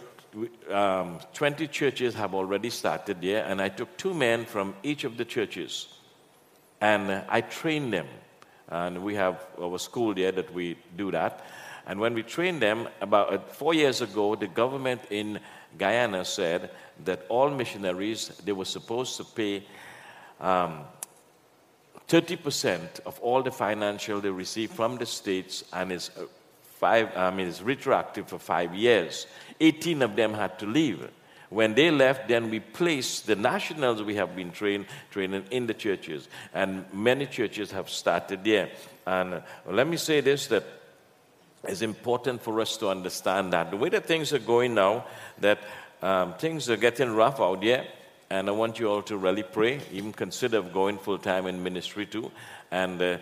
um, 0.69 1.19
20 1.33 1.67
churches 1.67 2.15
have 2.15 2.33
already 2.33 2.69
started 2.69 3.21
there, 3.21 3.45
and 3.45 3.61
I 3.61 3.69
took 3.69 3.95
two 3.97 4.13
men 4.13 4.45
from 4.45 4.73
each 4.83 5.03
of 5.03 5.17
the 5.17 5.25
churches, 5.25 5.87
and 6.81 7.23
I 7.29 7.41
trained 7.41 7.93
them. 7.93 8.07
And 8.69 9.03
we 9.03 9.15
have 9.15 9.45
our 9.61 9.77
school 9.77 10.13
there 10.13 10.31
that 10.31 10.51
we 10.53 10.77
do 10.97 11.11
that. 11.11 11.45
And 11.85 11.99
when 11.99 12.13
we 12.13 12.23
trained 12.23 12.61
them, 12.61 12.87
about 13.01 13.33
uh, 13.33 13.39
four 13.39 13.73
years 13.73 14.01
ago, 14.01 14.35
the 14.35 14.47
government 14.47 15.01
in 15.09 15.39
Guyana 15.77 16.23
said 16.25 16.71
that 17.03 17.25
all 17.29 17.49
missionaries 17.49 18.29
they 18.45 18.53
were 18.53 18.65
supposed 18.65 19.17
to 19.17 19.25
pay 19.25 19.63
um, 20.39 20.79
30% 22.07 23.01
of 23.05 23.19
all 23.19 23.43
the 23.43 23.51
financial 23.51 24.21
they 24.21 24.29
receive 24.29 24.71
from 24.71 24.97
the 24.97 25.05
states 25.05 25.63
and 25.73 25.91
is 25.91 26.09
uh, 26.17 26.23
five, 26.83 27.15
I 27.15 27.31
mean, 27.31 27.47
it's 27.47 27.61
retroactive 27.61 28.27
for 28.27 28.37
five 28.37 28.75
years. 28.75 29.25
18 29.61 30.01
of 30.01 30.17
them 30.17 30.33
had 30.33 30.59
to 30.59 30.65
leave. 30.65 31.09
When 31.49 31.75
they 31.75 31.91
left, 31.91 32.27
then 32.27 32.49
we 32.49 32.59
placed 32.59 33.25
the 33.25 33.37
nationals 33.37 34.03
we 34.03 34.15
have 34.15 34.35
been 34.35 34.51
trained, 34.51 34.87
training 35.09 35.45
in 35.49 35.65
the 35.65 35.73
churches. 35.73 36.27
And 36.53 36.83
many 36.91 37.25
churches 37.25 37.71
have 37.71 37.89
started 37.89 38.43
there. 38.43 38.69
And 39.07 39.35
uh, 39.35 39.41
let 39.65 39.87
me 39.87 39.95
say 39.95 40.19
this 40.19 40.47
that 40.47 40.65
it's 41.63 41.81
important 41.81 42.41
for 42.41 42.59
us 42.59 42.75
to 42.77 42.89
understand 42.89 43.53
that 43.53 43.71
the 43.71 43.77
way 43.77 43.87
that 43.87 44.05
things 44.05 44.33
are 44.33 44.39
going 44.39 44.73
now, 44.75 45.05
that 45.39 45.59
um, 46.01 46.33
things 46.33 46.69
are 46.69 46.75
getting 46.75 47.11
rough 47.11 47.39
out 47.39 47.61
there. 47.61 47.87
And 48.29 48.49
I 48.49 48.51
want 48.51 48.77
you 48.77 48.89
all 48.89 49.03
to 49.03 49.15
really 49.15 49.43
pray, 49.43 49.79
even 49.93 50.11
consider 50.11 50.61
going 50.61 50.97
full 50.97 51.17
time 51.17 51.47
in 51.47 51.63
ministry 51.63 52.05
too. 52.05 52.29
And 52.71 53.01
uh, 53.01 53.17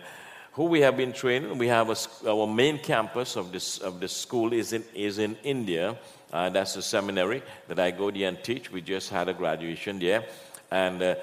who 0.52 0.64
we 0.64 0.80
have 0.80 0.96
been 0.96 1.12
training, 1.12 1.58
we 1.58 1.68
have 1.68 1.90
a, 1.90 2.28
our 2.28 2.46
main 2.46 2.78
campus 2.78 3.36
of 3.36 3.52
this, 3.52 3.78
of 3.78 4.00
this 4.00 4.12
school 4.12 4.52
is 4.52 4.72
in, 4.72 4.84
is 4.94 5.18
in 5.18 5.36
India. 5.42 5.96
Uh, 6.32 6.48
that's 6.50 6.76
a 6.76 6.82
seminary 6.82 7.42
that 7.68 7.78
I 7.78 7.90
go 7.90 8.10
there 8.10 8.28
and 8.28 8.42
teach. 8.42 8.70
We 8.70 8.80
just 8.80 9.10
had 9.10 9.28
a 9.28 9.34
graduation 9.34 9.98
there. 9.98 10.24
And 10.70 11.02
uh, 11.02 11.14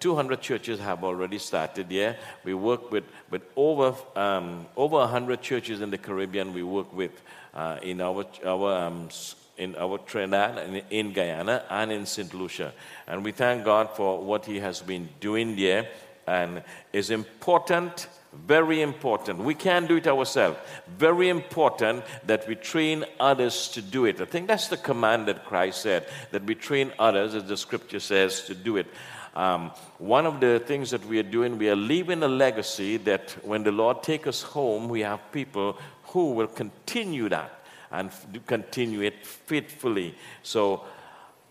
200 0.00 0.40
churches 0.40 0.80
have 0.80 1.04
already 1.04 1.38
started 1.38 1.88
there. 1.88 2.16
We 2.44 2.54
work 2.54 2.90
with, 2.90 3.04
with 3.30 3.42
over, 3.54 3.94
um, 4.16 4.66
over 4.76 4.96
100 4.96 5.40
churches 5.42 5.80
in 5.80 5.90
the 5.90 5.98
Caribbean 5.98 6.52
we 6.52 6.62
work 6.62 6.92
with 6.92 7.22
uh, 7.54 7.78
in 7.82 8.00
our, 8.00 8.24
our 8.44 8.86
um, 8.86 9.08
in 9.56 9.74
our 9.76 9.98
Trinidad 9.98 10.58
and 10.58 10.82
in 10.90 11.12
Guyana 11.12 11.64
and 11.70 11.90
in 11.90 12.06
St. 12.06 12.32
Lucia. 12.34 12.72
And 13.06 13.24
we 13.24 13.32
thank 13.32 13.64
God 13.64 13.90
for 13.96 14.22
what 14.22 14.44
He 14.44 14.58
has 14.60 14.80
been 14.80 15.08
doing 15.20 15.56
there 15.56 15.88
and 16.26 16.62
is 16.92 17.10
important, 17.10 18.08
very 18.46 18.82
important. 18.82 19.38
We 19.38 19.54
can't 19.54 19.88
do 19.88 19.96
it 19.96 20.06
ourselves. 20.06 20.58
Very 20.98 21.28
important 21.28 22.04
that 22.26 22.46
we 22.48 22.54
train 22.54 23.04
others 23.18 23.68
to 23.68 23.82
do 23.82 24.04
it. 24.04 24.20
I 24.20 24.24
think 24.24 24.46
that's 24.46 24.68
the 24.68 24.76
command 24.76 25.28
that 25.28 25.44
Christ 25.44 25.82
said, 25.82 26.06
that 26.30 26.44
we 26.44 26.54
train 26.54 26.92
others, 26.98 27.34
as 27.34 27.44
the 27.44 27.56
scripture 27.56 28.00
says, 28.00 28.42
to 28.42 28.54
do 28.54 28.76
it. 28.76 28.86
Um, 29.34 29.70
one 29.98 30.24
of 30.24 30.40
the 30.40 30.60
things 30.60 30.90
that 30.92 31.04
we 31.04 31.18
are 31.18 31.22
doing, 31.22 31.58
we 31.58 31.68
are 31.68 31.76
leaving 31.76 32.22
a 32.22 32.28
legacy 32.28 32.96
that 32.98 33.32
when 33.44 33.64
the 33.64 33.72
Lord 33.72 34.02
take 34.02 34.26
us 34.26 34.42
home, 34.42 34.88
we 34.88 35.00
have 35.00 35.20
people 35.30 35.76
who 36.04 36.32
will 36.32 36.46
continue 36.46 37.28
that 37.28 37.52
and 37.90 38.10
continue 38.46 39.02
it 39.02 39.26
faithfully. 39.26 40.14
So 40.42 40.84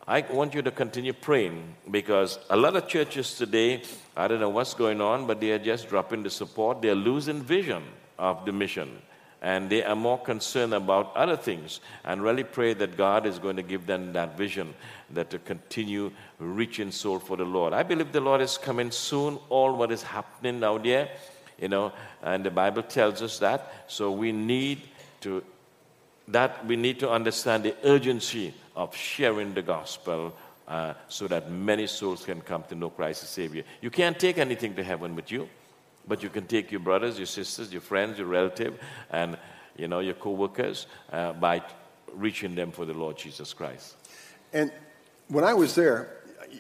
I 0.08 0.22
want 0.22 0.54
you 0.54 0.62
to 0.62 0.70
continue 0.70 1.14
praying 1.14 1.76
because 1.90 2.38
a 2.52 2.56
lot 2.56 2.76
of 2.76 2.88
churches 2.88 3.34
today, 3.34 3.82
I 4.16 4.28
don't 4.28 4.40
know 4.40 4.50
what's 4.50 4.76
going 4.76 5.02
on, 5.02 5.26
but 5.26 5.42
they 5.42 5.50
are 5.52 5.58
just 5.58 5.90
dropping 5.90 6.22
the 6.22 6.30
support. 6.30 6.84
They're 6.84 6.94
losing 6.94 7.42
vision 7.42 7.84
of 8.20 8.46
the 8.46 8.52
mission. 8.52 9.02
And 9.42 9.68
they 9.68 9.84
are 9.84 9.96
more 9.96 10.20
concerned 10.20 10.76
about 10.76 11.16
other 11.16 11.36
things 11.36 11.80
and 12.04 12.22
really 12.22 12.44
pray 12.44 12.76
that 12.76 12.98
God 12.98 13.26
is 13.26 13.40
going 13.40 13.56
to 13.56 13.64
give 13.64 13.88
them 13.88 14.14
that 14.14 14.38
vision 14.38 14.76
that 15.10 15.32
to 15.32 15.40
continue 15.40 16.12
reaching 16.38 16.92
soul 16.92 17.18
for 17.18 17.36
the 17.36 17.44
Lord. 17.44 17.74
I 17.74 17.82
believe 17.82 18.12
the 18.12 18.22
Lord 18.22 18.42
is 18.42 18.60
coming 18.60 18.92
soon. 18.92 19.40
All 19.50 19.76
what 19.76 19.92
is 19.92 20.04
happening 20.04 20.64
out 20.64 20.84
there, 20.84 21.10
you 21.60 21.68
know, 21.68 21.92
and 22.22 22.46
the 22.46 22.52
Bible 22.52 22.84
tells 22.84 23.24
us 23.24 23.40
that. 23.40 23.72
So 23.88 24.12
we 24.12 24.32
need 24.32 24.84
to 25.22 25.44
that 26.28 26.66
we 26.66 26.76
need 26.76 27.00
to 27.00 27.10
understand 27.10 27.64
the 27.64 27.76
urgency 27.84 28.54
of 28.76 28.96
sharing 28.96 29.54
the 29.54 29.62
gospel 29.62 30.36
uh, 30.68 30.94
so 31.08 31.28
that 31.28 31.52
many 31.52 31.88
souls 31.88 32.26
can 32.26 32.42
come 32.42 32.64
to 32.70 32.76
know 32.76 32.90
Christ 32.90 33.24
as 33.24 33.30
Savior. 33.30 33.64
You 33.82 33.92
can't 33.92 34.20
take 34.20 34.38
anything 34.38 34.76
to 34.76 34.84
heaven 34.84 35.16
with 35.16 35.32
you, 35.32 35.48
but 36.08 36.24
you 36.24 36.30
can 36.30 36.48
take 36.48 36.72
your 36.72 36.80
brothers, 36.80 37.18
your 37.18 37.28
sisters, 37.28 37.72
your 37.72 37.82
friends, 37.82 38.18
your 38.18 38.28
relative, 38.28 38.80
and 39.12 39.38
you 39.78 39.88
know 39.88 40.00
your 40.00 40.16
co-workers 40.16 40.88
uh, 41.12 41.34
by 41.34 41.62
reaching 42.14 42.56
them 42.56 42.72
for 42.72 42.86
the 42.86 42.94
Lord 42.94 43.18
Jesus 43.18 43.54
Christ. 43.54 43.96
And 44.54 44.72
when 45.28 45.44
I 45.44 45.54
was 45.54 45.76
there, 45.76 46.18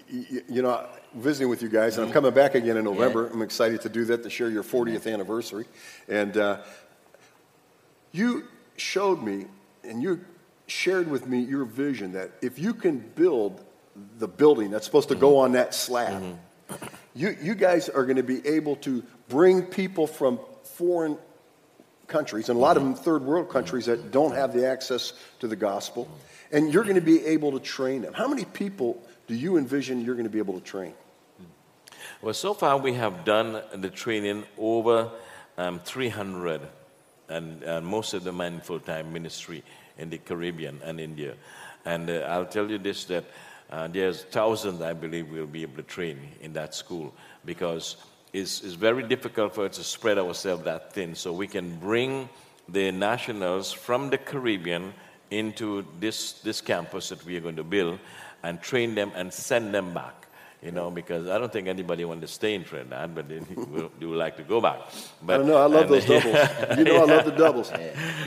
you, 0.09 0.41
you 0.49 0.61
know, 0.61 0.87
visiting 1.15 1.49
with 1.49 1.61
you 1.61 1.69
guys, 1.69 1.97
and 1.97 2.05
I'm 2.05 2.13
coming 2.13 2.33
back 2.33 2.55
again 2.55 2.77
in 2.77 2.83
November. 2.83 3.25
Yeah. 3.25 3.33
I'm 3.33 3.41
excited 3.41 3.81
to 3.81 3.89
do 3.89 4.05
that 4.05 4.23
to 4.23 4.29
share 4.29 4.49
your 4.49 4.63
40th 4.63 5.11
anniversary, 5.11 5.65
and 6.07 6.35
uh, 6.37 6.61
you 8.11 8.45
showed 8.77 9.23
me 9.23 9.45
and 9.85 10.01
you 10.01 10.23
shared 10.67 11.09
with 11.09 11.27
me 11.27 11.39
your 11.39 11.65
vision 11.65 12.13
that 12.13 12.31
if 12.41 12.57
you 12.57 12.73
can 12.73 12.99
build 12.99 13.63
the 14.17 14.27
building 14.27 14.71
that's 14.71 14.85
supposed 14.85 15.09
to 15.09 15.15
go 15.15 15.37
on 15.37 15.53
that 15.53 15.73
slab, 15.73 16.21
mm-hmm. 16.21 16.85
you, 17.13 17.35
you 17.41 17.55
guys 17.55 17.87
are 17.89 18.03
going 18.03 18.17
to 18.17 18.23
be 18.23 18.45
able 18.47 18.75
to 18.77 19.03
bring 19.29 19.61
people 19.61 20.07
from 20.07 20.39
foreign 20.63 21.17
countries, 22.07 22.49
and 22.49 22.57
a 22.57 22.61
lot 22.61 22.77
of 22.77 22.83
them 22.83 22.93
third 22.93 23.23
world 23.23 23.49
countries 23.49 23.85
that 23.85 24.11
don't 24.11 24.35
have 24.35 24.53
the 24.53 24.67
access 24.67 25.13
to 25.39 25.47
the 25.47 25.55
gospel, 25.55 26.09
and 26.51 26.73
you're 26.73 26.83
going 26.83 26.95
to 26.95 27.01
be 27.01 27.25
able 27.25 27.51
to 27.51 27.59
train 27.59 28.01
them. 28.01 28.13
How 28.13 28.27
many 28.27 28.45
people 28.45 29.01
do 29.27 29.35
you 29.35 29.57
envision 29.57 30.03
you're 30.03 30.15
going 30.15 30.25
to 30.25 30.31
be 30.31 30.39
able 30.39 30.53
to 30.53 30.65
train? 30.65 30.93
Well, 32.21 32.33
so 32.33 32.53
far 32.53 32.77
we 32.77 32.93
have 32.93 33.25
done 33.25 33.61
the 33.73 33.89
training 33.89 34.45
over 34.57 35.11
um, 35.57 35.79
300 35.79 36.61
and, 37.29 37.63
and 37.63 37.85
most 37.85 38.13
of 38.13 38.23
them 38.23 38.41
are 38.41 38.45
in 38.45 38.59
full 38.61 38.79
time 38.79 39.11
ministry 39.13 39.63
in 39.97 40.09
the 40.09 40.17
Caribbean 40.17 40.81
and 40.83 40.99
India. 40.99 41.35
And 41.85 42.09
uh, 42.09 42.27
I'll 42.29 42.45
tell 42.45 42.69
you 42.69 42.77
this 42.77 43.05
that 43.05 43.25
uh, 43.69 43.87
there's 43.87 44.23
thousands, 44.23 44.81
I 44.81 44.93
believe, 44.93 45.31
we'll 45.31 45.47
be 45.47 45.63
able 45.63 45.77
to 45.77 45.83
train 45.83 46.19
in 46.41 46.53
that 46.53 46.75
school 46.75 47.13
because 47.45 47.97
it's, 48.33 48.61
it's 48.61 48.73
very 48.73 49.03
difficult 49.03 49.55
for 49.55 49.65
us 49.65 49.77
to 49.77 49.83
spread 49.83 50.17
ourselves 50.17 50.63
that 50.65 50.93
thin. 50.93 51.15
So 51.15 51.33
we 51.33 51.47
can 51.47 51.75
bring 51.77 52.29
the 52.69 52.91
nationals 52.91 53.71
from 53.71 54.09
the 54.09 54.17
Caribbean 54.17 54.93
into 55.31 55.85
this, 55.99 56.33
this 56.33 56.61
campus 56.61 57.09
that 57.09 57.25
we 57.25 57.37
are 57.37 57.41
going 57.41 57.55
to 57.55 57.63
build 57.63 57.99
and 58.43 58.61
train 58.61 58.93
them 58.95 59.11
and 59.15 59.33
send 59.33 59.73
them 59.73 59.93
back 59.93 60.24
you 60.65 60.71
know, 60.71 60.89
because 60.89 61.29
I 61.29 61.37
don't 61.37 61.53
think 61.53 61.67
anybody 61.67 62.03
wants 62.05 62.21
to 62.21 62.27
stay 62.27 62.55
in 62.55 62.63
Trinidad, 62.63 63.13
but 63.13 63.29
they 63.29 63.37
would, 63.37 63.91
they 63.99 64.05
would 64.07 64.17
like 64.17 64.35
to 64.37 64.43
go 64.43 64.59
back. 64.59 64.79
But, 65.21 65.41
I 65.41 65.43
know, 65.43 65.57
I 65.57 65.65
love 65.67 65.87
those 65.87 66.05
doubles. 66.05 66.35
you 66.77 66.83
know, 66.83 67.03
I 67.03 67.05
love 67.05 67.25
the 67.25 67.35
doubles. 67.37 67.71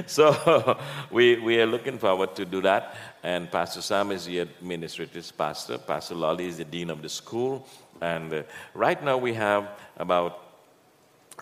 So 0.07 0.78
we, 1.11 1.40
we 1.40 1.61
are 1.61 1.66
looking 1.66 1.99
forward 1.99 2.37
to 2.37 2.45
do 2.45 2.61
that. 2.62 2.95
And 3.25 3.50
Pastor 3.50 3.83
Sam 3.83 4.12
is 4.12 4.26
the 4.26 4.38
administrative 4.38 5.37
pastor. 5.37 5.78
Pastor 5.78 6.14
Lolly 6.14 6.47
is 6.47 6.59
the 6.59 6.64
dean 6.64 6.90
of 6.90 7.02
the 7.02 7.09
school. 7.09 7.66
And 8.00 8.33
uh, 8.33 8.42
right 8.73 9.02
now 9.02 9.18
we 9.18 9.35
have 9.35 9.68
about, 9.97 10.38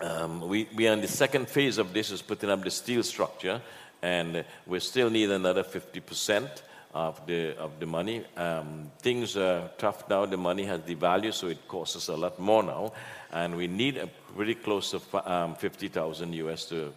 um, 0.01 0.47
we, 0.49 0.67
we 0.75 0.87
are 0.87 0.93
in 0.93 1.01
the 1.01 1.07
second 1.07 1.47
phase 1.47 1.77
of 1.77 1.93
this, 1.93 2.09
is 2.09 2.23
putting 2.23 2.49
up 2.49 2.63
the 2.63 2.71
steel 2.71 3.03
structure. 3.03 3.61
and 4.01 4.43
we 4.65 4.79
still 4.79 5.09
need 5.09 5.29
another 5.29 5.63
50% 5.63 6.49
of 6.93 7.25
the, 7.25 7.57
of 7.57 7.79
the 7.79 7.85
money. 7.85 8.23
Um, 8.35 8.91
things 8.99 9.37
are 9.37 9.69
tough 9.77 10.09
now. 10.09 10.25
The 10.25 10.37
money 10.37 10.65
has 10.65 10.81
devalued, 10.81 11.33
so 11.33 11.47
it 11.47 11.67
costs 11.67 11.95
us 11.95 12.07
a 12.07 12.15
lot 12.15 12.39
more 12.39 12.63
now. 12.63 12.93
And 13.31 13.55
we 13.55 13.67
need 13.67 13.97
a 13.97 14.07
pretty 14.35 14.55
close 14.55 14.91
to 14.91 15.31
um, 15.31 15.55
50,000 15.55 16.33
US 16.33 16.65
to 16.65 16.93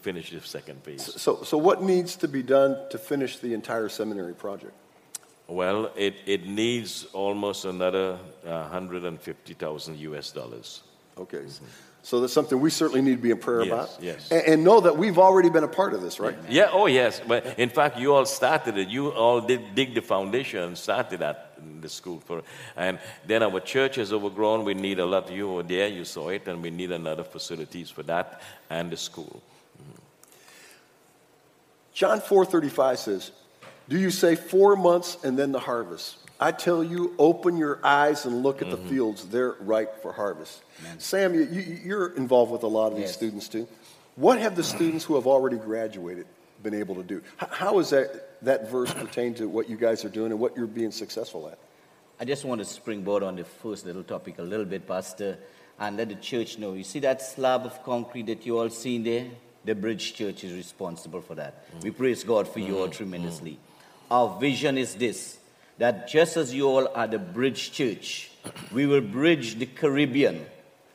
finish 0.00 0.30
the 0.30 0.40
second 0.40 0.82
phase. 0.82 1.20
So, 1.20 1.42
so 1.42 1.58
what 1.58 1.82
needs 1.82 2.16
to 2.16 2.28
be 2.28 2.42
done 2.42 2.76
to 2.90 2.98
finish 2.98 3.38
the 3.38 3.52
entire 3.54 3.88
seminary 3.88 4.34
project? 4.34 4.74
Well, 5.48 5.90
it, 5.96 6.14
it 6.26 6.46
needs 6.46 7.06
almost 7.12 7.64
another 7.64 8.18
uh, 8.44 8.68
150,000 8.70 9.98
US 9.98 10.32
dollars. 10.32 10.82
Okay. 11.18 11.44
So 12.06 12.20
that's 12.20 12.32
something 12.32 12.60
we 12.60 12.70
certainly 12.70 13.02
need 13.02 13.16
to 13.16 13.20
be 13.20 13.32
in 13.32 13.38
prayer 13.38 13.64
Yes, 13.64 13.72
about. 13.72 13.90
yes. 14.00 14.30
And, 14.30 14.42
and 14.46 14.64
know 14.64 14.78
that 14.78 14.96
we've 14.96 15.18
already 15.18 15.50
been 15.50 15.64
a 15.64 15.74
part 15.80 15.92
of 15.92 16.02
this, 16.02 16.20
right? 16.20 16.36
Yeah, 16.48 16.68
oh 16.72 16.86
yes. 16.86 17.20
But 17.26 17.58
in 17.58 17.68
fact, 17.68 17.98
you 17.98 18.14
all 18.14 18.24
started 18.26 18.78
it. 18.78 18.86
You 18.86 19.08
all 19.08 19.40
did 19.40 19.74
dig 19.74 19.92
the 19.92 20.02
foundation 20.02 20.62
and 20.62 20.78
started 20.78 21.18
that 21.18 21.54
in 21.58 21.80
the 21.80 21.88
school 21.88 22.20
for. 22.20 22.42
And 22.76 23.00
then 23.26 23.42
our 23.42 23.58
church 23.58 23.98
is 23.98 24.12
overgrown. 24.12 24.64
We 24.64 24.74
need 24.74 25.00
a 25.00 25.04
lot. 25.04 25.24
Of 25.24 25.36
you 25.36 25.48
were 25.48 25.64
there. 25.64 25.88
You 25.88 26.04
saw 26.04 26.28
it, 26.28 26.46
and 26.46 26.62
we 26.62 26.70
need 26.70 26.92
another 26.92 27.24
facilities 27.24 27.90
for 27.90 28.04
that 28.04 28.40
and 28.70 28.88
the 28.88 28.96
school. 28.96 29.42
John 31.92 32.20
4:35 32.20 32.98
says, 33.00 33.32
"Do 33.88 33.98
you 33.98 34.12
say 34.12 34.36
4 34.36 34.76
months 34.76 35.18
and 35.24 35.36
then 35.36 35.50
the 35.50 35.58
harvest? 35.58 36.18
I 36.38 36.52
tell 36.52 36.84
you, 36.84 37.14
open 37.18 37.56
your 37.56 37.80
eyes 37.84 38.26
and 38.26 38.42
look 38.42 38.60
at 38.62 38.70
the 38.70 38.76
mm-hmm. 38.76 38.88
fields; 38.88 39.26
they're 39.26 39.56
ripe 39.60 40.02
for 40.02 40.12
harvest." 40.12 40.62
Sam, 40.98 41.34
you, 41.34 41.44
you're 41.84 42.08
involved 42.14 42.52
with 42.52 42.62
a 42.62 42.68
lot 42.68 42.92
of 42.92 42.98
these 42.98 43.12
students 43.12 43.48
too. 43.48 43.66
What 44.16 44.38
have 44.38 44.56
the 44.56 44.64
students 44.64 45.04
who 45.04 45.14
have 45.14 45.26
already 45.26 45.56
graduated 45.56 46.26
been 46.62 46.74
able 46.74 46.94
to 46.96 47.02
do? 47.02 47.22
How 47.36 47.78
is 47.78 47.90
that 47.90 48.42
that 48.44 48.70
verse 48.70 48.92
pertain 49.04 49.34
to 49.34 49.48
what 49.48 49.68
you 49.68 49.76
guys 49.76 50.04
are 50.04 50.08
doing 50.08 50.30
and 50.30 50.40
what 50.40 50.56
you're 50.56 50.66
being 50.66 50.92
successful 50.92 51.48
at? 51.48 51.58
I 52.18 52.24
just 52.24 52.44
want 52.44 52.60
to 52.60 52.64
springboard 52.64 53.22
on 53.22 53.36
the 53.36 53.44
first 53.44 53.84
little 53.84 54.02
topic 54.02 54.38
a 54.38 54.42
little 54.42 54.64
bit, 54.64 54.86
Pastor, 54.86 55.38
and 55.78 55.96
let 55.98 56.08
the 56.08 56.14
church 56.14 56.58
know. 56.58 56.72
You 56.72 56.84
see 56.84 57.00
that 57.00 57.20
slab 57.20 57.66
of 57.66 57.82
concrete 57.84 58.26
that 58.26 58.46
you 58.46 58.58
all 58.58 58.70
seen 58.70 59.02
there? 59.02 59.26
The 59.66 59.74
Bridge 59.74 60.14
Church 60.14 60.44
is 60.44 60.52
responsible 60.52 61.20
for 61.20 61.34
that. 61.34 61.68
Mm-hmm. 61.68 61.80
We 61.80 61.90
praise 61.90 62.24
God 62.24 62.48
for 62.48 62.60
you 62.60 62.78
all 62.78 62.84
mm-hmm. 62.84 62.92
tremendously. 62.92 63.58
Our 64.10 64.38
vision 64.40 64.78
is 64.78 64.94
this 64.94 65.38
that 65.78 66.08
just 66.08 66.36
as 66.36 66.54
you 66.54 66.66
all 66.66 66.88
are 66.94 67.06
the 67.06 67.18
Bridge 67.18 67.72
Church, 67.72 68.30
we 68.72 68.86
will 68.86 69.00
bridge 69.00 69.58
the 69.58 69.66
Caribbean, 69.66 70.46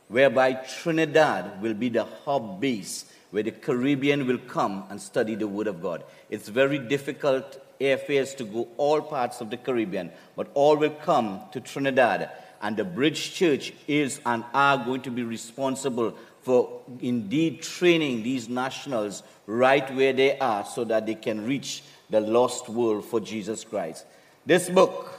whereby 0.07 0.53
Trinidad 0.53 1.61
will 1.61 1.73
be 1.73 1.89
the 1.89 2.05
hub 2.25 2.59
base 2.59 3.05
where 3.31 3.43
the 3.43 3.51
Caribbean 3.51 4.27
will 4.27 4.37
come 4.37 4.83
and 4.89 5.01
study 5.01 5.35
the 5.35 5.47
Word 5.47 5.67
of 5.67 5.81
God. 5.81 6.03
It's 6.29 6.49
very 6.49 6.77
difficult 6.77 7.59
airfares 7.79 8.35
to 8.37 8.43
go 8.43 8.67
all 8.77 9.01
parts 9.01 9.41
of 9.41 9.49
the 9.49 9.57
Caribbean, 9.57 10.11
but 10.35 10.49
all 10.53 10.77
will 10.77 10.91
come 10.91 11.41
to 11.53 11.59
Trinidad. 11.59 12.29
And 12.61 12.77
the 12.77 12.83
Bridge 12.83 13.33
Church 13.33 13.73
is 13.87 14.19
and 14.25 14.43
are 14.53 14.77
going 14.77 15.01
to 15.01 15.11
be 15.11 15.23
responsible 15.23 16.15
for 16.41 16.81
indeed 16.99 17.61
training 17.61 18.23
these 18.23 18.49
nationals 18.49 19.23
right 19.47 19.93
where 19.95 20.13
they 20.13 20.37
are 20.39 20.65
so 20.65 20.83
that 20.83 21.05
they 21.05 21.15
can 21.15 21.45
reach 21.45 21.83
the 22.09 22.19
lost 22.19 22.67
world 22.67 23.05
for 23.05 23.19
Jesus 23.19 23.63
Christ. 23.63 24.05
This 24.45 24.69
book, 24.69 25.13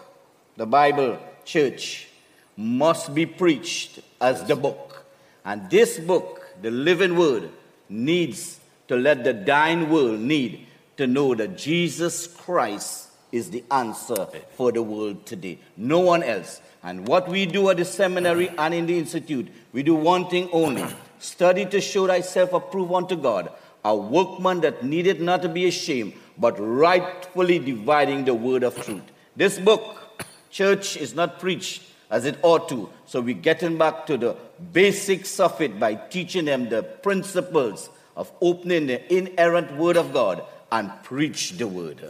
the 0.56 0.66
Bible, 0.66 1.18
church, 1.44 2.08
must 2.56 3.14
be 3.14 3.24
preached 3.24 4.00
as 4.20 4.44
the 4.44 4.56
book. 4.56 5.04
And 5.44 5.70
this 5.70 5.98
book, 5.98 6.44
the 6.60 6.70
living 6.70 7.16
word, 7.16 7.50
needs 7.88 8.58
to 8.88 8.96
let 8.96 9.22
the 9.22 9.32
dying 9.32 9.90
world 9.90 10.20
need 10.20 10.66
to 10.96 11.06
know 11.06 11.34
that 11.34 11.56
Jesus 11.56 12.26
Christ 12.26 13.10
is 13.30 13.50
the 13.50 13.64
answer 13.70 14.26
for 14.56 14.72
the 14.72 14.82
world 14.82 15.24
today. 15.24 15.58
No 15.76 16.00
one 16.00 16.22
else. 16.22 16.60
And 16.82 17.06
what 17.06 17.28
we 17.28 17.46
do 17.46 17.70
at 17.70 17.76
the 17.76 17.84
seminary 17.84 18.48
and 18.58 18.74
in 18.74 18.86
the 18.86 18.98
institute, 18.98 19.48
we 19.72 19.82
do 19.82 19.94
one 19.94 20.28
thing 20.28 20.48
only 20.52 20.84
study 21.18 21.64
to 21.66 21.80
show 21.80 22.06
thyself 22.08 22.52
approved 22.52 22.92
unto 22.92 23.16
God, 23.16 23.50
a 23.84 23.96
workman 23.96 24.60
that 24.62 24.84
needed 24.84 25.20
not 25.20 25.42
to 25.42 25.48
be 25.48 25.66
ashamed, 25.66 26.12
but 26.36 26.56
rightfully 26.58 27.58
dividing 27.58 28.24
the 28.24 28.34
word 28.34 28.64
of 28.64 28.74
truth. 28.84 29.02
This 29.34 29.58
book, 29.58 30.24
church, 30.50 30.96
is 30.96 31.14
not 31.14 31.40
preached 31.40 31.82
as 32.10 32.26
it 32.26 32.38
ought 32.42 32.68
to. 32.68 32.90
So 33.06 33.22
we're 33.22 33.34
getting 33.34 33.78
back 33.78 34.06
to 34.06 34.18
the 34.18 34.36
basics 34.72 35.40
of 35.40 35.58
it 35.60 35.80
by 35.80 35.94
teaching 35.94 36.44
them 36.44 36.68
the 36.68 36.82
principles 36.82 37.88
of 38.14 38.30
opening 38.42 38.86
the 38.86 39.14
inerrant 39.14 39.74
word 39.76 39.96
of 39.96 40.12
God 40.12 40.44
and 40.70 40.90
preach 41.02 41.52
the 41.52 41.66
word. 41.66 42.02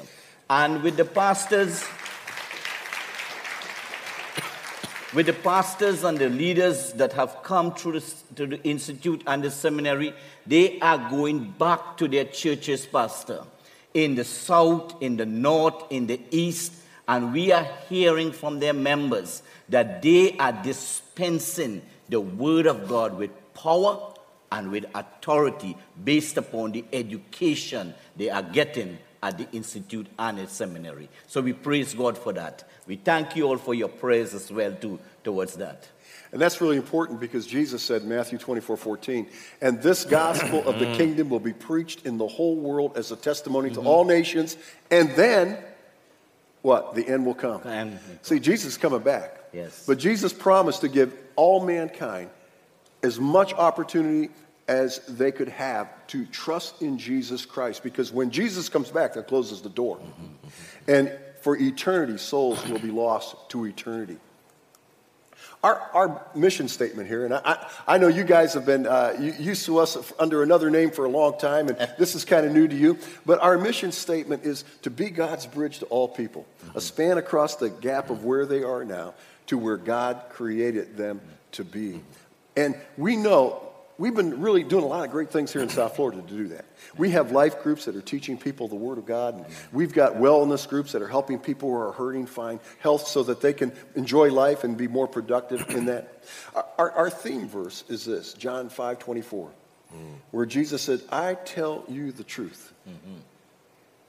And 0.51 0.83
with 0.83 0.97
the 0.97 1.05
pastors, 1.05 1.85
with 5.15 5.27
the 5.27 5.33
pastors 5.33 6.03
and 6.03 6.19
the 6.19 6.29
leaders 6.29 6.93
that 6.95 7.13
have 7.13 7.45
come 7.45 7.73
through 7.73 8.01
the, 8.01 8.15
to 8.35 8.47
the 8.49 8.63
institute 8.65 9.23
and 9.29 9.45
the 9.45 9.51
seminary, 9.53 10.13
they 10.45 10.81
are 10.81 10.99
going 11.09 11.53
back 11.53 11.97
to 11.99 12.09
their 12.09 12.25
churches, 12.25 12.85
Pastor, 12.85 13.45
in 13.95 14.17
the 14.17 14.25
south, 14.25 15.01
in 15.01 15.17
the 15.17 15.27
north, 15.27 15.85
in 15.91 16.09
the 16.09 16.21
east, 16.33 16.73
and 17.13 17.31
we 17.35 17.53
are 17.53 17.69
hearing 17.91 18.33
from 18.33 18.59
their 18.59 18.73
members 18.73 19.43
that 19.69 20.01
they 20.01 20.35
are 20.39 20.53
dispensing 20.63 21.83
the 22.09 22.19
word 22.19 22.67
of 22.67 22.89
God 22.89 23.19
with 23.19 23.31
power 23.53 24.15
and 24.51 24.71
with 24.71 24.87
authority 24.95 25.77
based 26.03 26.39
upon 26.39 26.73
the 26.73 26.87
education 26.91 27.93
they 28.17 28.31
are 28.31 28.43
getting 28.43 28.97
at 29.23 29.37
the 29.37 29.47
institute 29.53 30.07
and 30.19 30.41
at 30.41 30.49
seminary. 30.49 31.11
So 31.27 31.43
we 31.43 31.53
praise 31.53 31.93
God 31.93 32.17
for 32.17 32.33
that. 32.33 32.67
We 32.87 32.97
thank 32.97 33.37
you 33.37 33.45
all 33.45 33.59
for 33.59 33.75
your 33.75 33.89
prayers 33.89 34.33
as 34.33 34.51
well 34.51 34.73
too 34.73 34.99
towards 35.23 35.57
that. 35.57 35.87
And 36.33 36.41
that's 36.41 36.63
really 36.63 36.79
important 36.79 37.21
because 37.21 37.47
Jesus 37.47 37.83
said, 37.83 38.05
Matthew 38.05 38.39
24, 38.39 38.79
14, 38.79 39.27
and 39.61 39.83
this 39.83 40.07
gospel 40.07 40.67
of 40.67 40.79
the 40.79 40.87
mm. 40.87 40.97
kingdom 40.97 41.29
will 41.29 41.41
be 41.41 41.53
preached 41.53 42.07
in 42.07 42.17
the 42.17 42.27
whole 42.27 42.57
world 42.57 42.97
as 42.97 43.13
a 43.13 43.17
testimony 43.17 43.69
to 43.69 43.81
mm-hmm. 43.81 43.87
all 43.87 44.07
nations, 44.07 44.57
and 44.91 45.11
then 45.11 45.63
what? 46.63 46.95
The 46.95 47.07
end 47.07 47.27
will 47.27 47.35
come. 47.35 47.61
And- 47.65 47.99
See, 48.23 48.41
Jesus 48.41 48.73
is 48.73 48.79
coming 48.79 49.01
back. 49.01 49.39
Yes. 49.53 49.85
But 49.87 49.99
Jesus 49.99 50.33
promised 50.33 50.81
to 50.81 50.89
give 50.89 51.15
all 51.37 51.65
mankind 51.65 52.31
as 53.03 53.19
much 53.21 53.53
opportunity 53.55 54.31
as 54.69 54.99
they 55.07 55.33
could 55.33 55.49
have 55.49 55.89
to 56.07 56.25
trust 56.27 56.83
in 56.83 56.97
Jesus 56.97 57.45
Christ 57.45 57.83
because 57.83 58.13
when 58.13 58.31
Jesus 58.31 58.69
comes 58.69 58.91
back, 58.91 59.15
that 59.15 59.27
closes 59.27 59.61
the 59.61 59.69
door. 59.69 59.99
Mm-hmm. 59.99 60.91
And 60.91 61.19
for 61.41 61.57
eternity, 61.57 62.17
souls 62.19 62.65
will 62.69 62.79
be 62.79 62.91
lost 62.91 63.35
to 63.51 63.67
eternity. 63.67 64.19
Our, 65.63 65.81
our 65.95 66.27
mission 66.35 66.67
statement 66.67 67.09
here, 67.09 67.25
and 67.25 67.35
I, 67.35 67.67
I, 67.87 67.97
know 67.99 68.09
you 68.09 68.25
guys 68.25 68.55
have 68.55 68.67
been 68.67 68.85
uh, 68.85 69.15
used 69.39 69.65
to 69.67 69.79
us 69.79 70.13
under 70.19 70.43
another 70.43 70.71
name 70.71 70.91
for 70.91 71.05
a 71.05 71.09
long 71.09 71.39
time, 71.39 71.69
and 71.69 71.79
this 72.01 72.17
is 72.17 72.25
kind 72.25 72.45
of 72.45 72.53
new 72.53 72.67
to 72.67 72.75
you, 72.75 72.99
but 73.25 73.41
our 73.41 73.57
mission 73.57 73.93
statement 73.93 74.43
is 74.45 74.65
to 74.83 74.91
be 74.91 75.09
God's 75.09 75.47
bridge 75.47 75.79
to 75.79 75.87
all 75.87 76.09
people, 76.09 76.47
a 76.75 76.81
span 76.81 77.17
across 77.17 77.55
the 77.55 77.71
gap 77.71 78.11
of 78.11 78.25
where 78.25 78.45
they 78.45 78.65
are 78.65 78.85
now 78.85 79.15
to 79.47 79.57
where 79.57 79.77
God 79.77 80.25
created 80.31 80.97
them 80.97 81.21
to 81.53 81.63
be. 81.63 82.01
And 82.57 82.75
we 82.97 83.15
know 83.15 83.72
we've 84.03 84.17
been 84.17 84.41
really 84.41 84.65
doing 84.65 84.83
a 84.83 84.87
lot 84.87 85.05
of 85.05 85.13
great 85.13 85.31
things 85.31 85.53
here 85.53 85.63
in 85.63 85.69
South 85.69 85.95
Florida 85.95 86.21
to 86.21 86.27
do 86.27 86.49
that. 86.49 86.65
We 86.97 87.11
have 87.11 87.31
life 87.31 87.63
groups 87.63 87.85
that 87.85 87.95
are 87.95 88.03
teaching 88.03 88.37
people 88.37 88.67
the 88.67 88.75
Word 88.75 88.99
of 88.99 89.07
God. 89.07 89.37
And 89.37 89.47
we've 89.71 89.93
got 89.93 90.15
wellness 90.15 90.69
groups 90.69 90.91
that 90.91 91.03
are 91.03 91.09
helping 91.09 91.39
people 91.39 91.69
who 91.69 91.77
are 91.77 91.93
hurting 91.93 92.27
find 92.27 92.59
health 92.81 93.07
so 93.07 93.23
that 93.23 93.41
they 93.41 93.53
can 93.53 93.73
enjoy 93.95 94.33
life 94.33 94.65
and 94.65 94.77
be 94.77 94.89
more 94.89 95.07
productive 95.07 95.71
in 95.71 95.85
that. 95.85 96.25
Our, 96.77 96.91
our, 96.91 97.11
theme 97.11 97.47
verse 97.47 97.85
is 97.89 98.05
this 98.05 98.33
John 98.33 98.71
5 98.71 98.99
24, 98.99 99.51
where 100.33 100.47
Jesus 100.47 100.83
said, 100.83 101.01
I 101.09 101.35
tell 101.35 101.85
you 101.89 102.11
the 102.11 102.25
truth. 102.25 102.73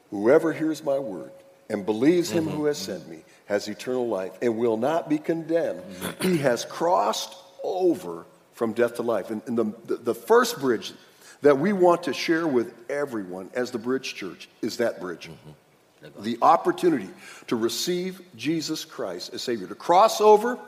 Whoever 0.10 0.54
hears 0.54 0.84
my 0.84 0.98
word 0.98 1.32
and 1.70 1.86
believes 1.86 2.32
him 2.32 2.48
who 2.48 2.66
has 2.66 2.80
sent 2.80 3.08
me 3.08 3.24
has 3.46 3.68
eternal 3.68 4.08
life 4.08 4.32
and 4.42 4.58
will 4.58 4.78
not 4.78 5.08
be 5.08 5.20
condemned. 5.20 5.84
He 6.20 6.40
has 6.40 6.66
crossed 6.66 7.36
over 7.64 8.26
from 8.54 8.74
death 8.74 8.96
to 8.96 9.02
life. 9.02 9.30
And, 9.30 9.42
and 9.48 9.58
the, 9.58 9.96
the, 9.96 10.16
first 10.16 10.60
bridge 10.60 10.94
that 11.42 11.58
we 11.58 11.74
want 11.74 12.04
to 12.04 12.14
share 12.14 12.48
with 12.48 12.74
everyone 12.90 13.50
as 13.54 13.72
the 13.72 13.80
Bridge 13.80 14.16
Church 14.16 14.48
is 14.62 14.78
that 14.78 15.00
bridge. 15.00 15.30
Mm-hmm. 15.30 16.24
The 16.24 16.38
opportunity 16.42 17.10
to 17.48 17.56
receive 17.56 18.22
Jesus 18.36 18.86
Christ 18.86 19.34
as 19.34 19.42
Savior, 19.42 19.68
to 19.68 19.76
cross 19.76 20.20
over 20.20 20.60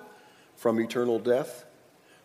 from 0.55 0.79
eternal 0.79 1.19
death 1.19 1.65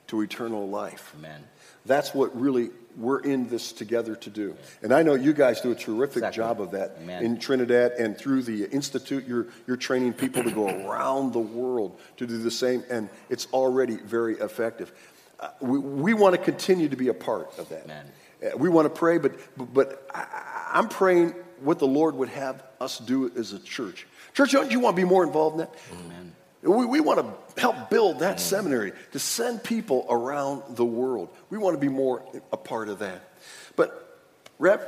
to 0.09 0.23
eternal 0.23 0.69
life. 0.69 1.15
Amen. 1.19 1.43
That's 1.87 2.15
what 2.15 2.39
really 2.39 2.71
we're 2.97 3.21
in 3.21 3.49
this 3.49 3.73
together 3.73 4.17
to 4.17 4.31
do. 4.31 4.57
And 4.83 4.93
I 4.93 5.03
know 5.03 5.15
you 5.15 5.33
guys 5.33 5.61
do 5.61 5.71
a 5.71 5.75
terrific 5.75 6.19
Exactly. 6.19 6.37
job 6.43 6.61
of 6.61 6.73
that 6.73 6.97
Amen. 7.01 7.25
in 7.25 7.39
Trinidad 7.39 7.93
and 7.93 8.19
through 8.19 8.43
the 8.43 8.69
Institute. 8.71 9.27
You're, 9.27 9.47
you're 9.67 9.77
training 9.77 10.15
people 10.15 10.43
to 10.43 10.51
go 10.51 10.69
around 10.69 11.33
the 11.33 11.39
world 11.39 11.99
to 12.17 12.27
do 12.27 12.39
the 12.39 12.51
same, 12.51 12.83
and 12.91 13.09
it's 13.29 13.47
already 13.53 13.97
very 13.97 14.35
effective. 14.39 14.93
Uh, 15.41 15.49
we, 15.61 15.79
we 15.79 16.15
want 16.15 16.37
to 16.37 16.41
continue 16.41 16.89
to 16.89 16.97
be 16.97 17.09
a 17.09 17.15
part 17.15 17.59
of 17.59 17.69
that. 17.71 17.85
Amen. 17.85 18.05
Uh, 18.45 18.59
We 18.59 18.69
want 18.69 18.85
to 18.87 18.91
pray, 18.91 19.19
but, 19.19 19.35
but, 19.57 20.07
I, 20.15 20.27
I'm 20.73 20.89
praying 20.89 21.35
what 21.61 21.79
the 21.79 21.87
Lord 21.87 22.15
would 22.17 22.29
have 22.29 22.63
us 22.81 22.99
do 22.99 23.31
as 23.37 23.53
a 23.53 23.59
church. 23.59 24.07
Church, 24.35 24.53
don't 24.53 24.71
you 24.71 24.81
want 24.81 24.97
to 24.97 25.03
be 25.03 25.09
more 25.09 25.25
involved 25.25 25.55
in 25.55 25.59
that? 25.61 25.75
Amen. 26.05 26.33
We, 26.63 26.85
we 26.85 27.01
want 27.01 27.21
to 27.21 27.61
help 27.61 27.89
build 27.89 28.21
that 28.21 28.39
seminary 28.39 28.93
to 29.13 29.19
send 29.19 29.65
people 29.65 30.07
around 30.11 30.77
the 30.77 30.85
world. 30.85 31.31
We 31.49 31.57
want 31.59 31.75
to 31.75 31.81
be 31.81 31.89
more 31.89 32.23
a 32.53 32.57
part 32.57 32.89
of 32.89 32.99
that. 32.99 33.31
But, 33.77 34.19
Rev, 34.59 34.87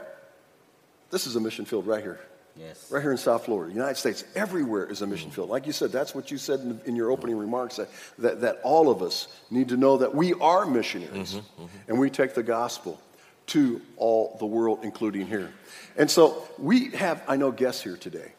this 1.10 1.26
is 1.26 1.34
a 1.34 1.40
mission 1.40 1.64
field 1.64 1.86
right 1.86 2.02
here. 2.02 2.20
Yes. 2.56 2.90
Right 2.90 3.00
here 3.00 3.12
in 3.12 3.18
South 3.18 3.46
Florida, 3.46 3.72
United 3.72 3.96
States, 3.96 4.24
everywhere 4.34 4.84
is 4.84 5.00
a 5.00 5.06
mission 5.06 5.30
field. 5.30 5.48
Like 5.48 5.66
you 5.66 5.72
said, 5.72 5.90
that's 5.90 6.14
what 6.14 6.30
you 6.30 6.36
said 6.36 6.60
in, 6.60 6.80
in 6.84 6.96
your 6.96 7.10
opening 7.10 7.38
remarks 7.38 7.76
that, 7.76 7.88
that, 8.18 8.40
that 8.42 8.60
all 8.62 8.90
of 8.90 9.02
us 9.02 9.28
need 9.50 9.70
to 9.70 9.76
know 9.76 9.96
that 9.96 10.14
we 10.14 10.34
are 10.34 10.66
missionaries 10.66 11.40
and 11.88 11.98
we 11.98 12.10
take 12.10 12.34
the 12.34 12.42
gospel 12.42 13.00
to 13.46 13.80
all 13.96 14.36
the 14.38 14.46
world, 14.46 14.80
including 14.82 15.26
here. 15.26 15.50
And 15.96 16.10
so 16.10 16.46
we 16.58 16.90
have, 16.90 17.22
I 17.26 17.36
know, 17.36 17.50
guests 17.50 17.82
here 17.82 17.96
today. 17.96 18.32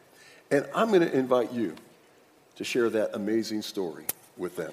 And 0.50 0.66
I'm 0.74 0.88
going 0.88 1.00
to 1.00 1.12
invite 1.12 1.52
you 1.52 1.74
to 2.56 2.64
share 2.64 2.88
that 2.90 3.10
amazing 3.14 3.62
story 3.62 4.04
with 4.36 4.56
them. 4.56 4.72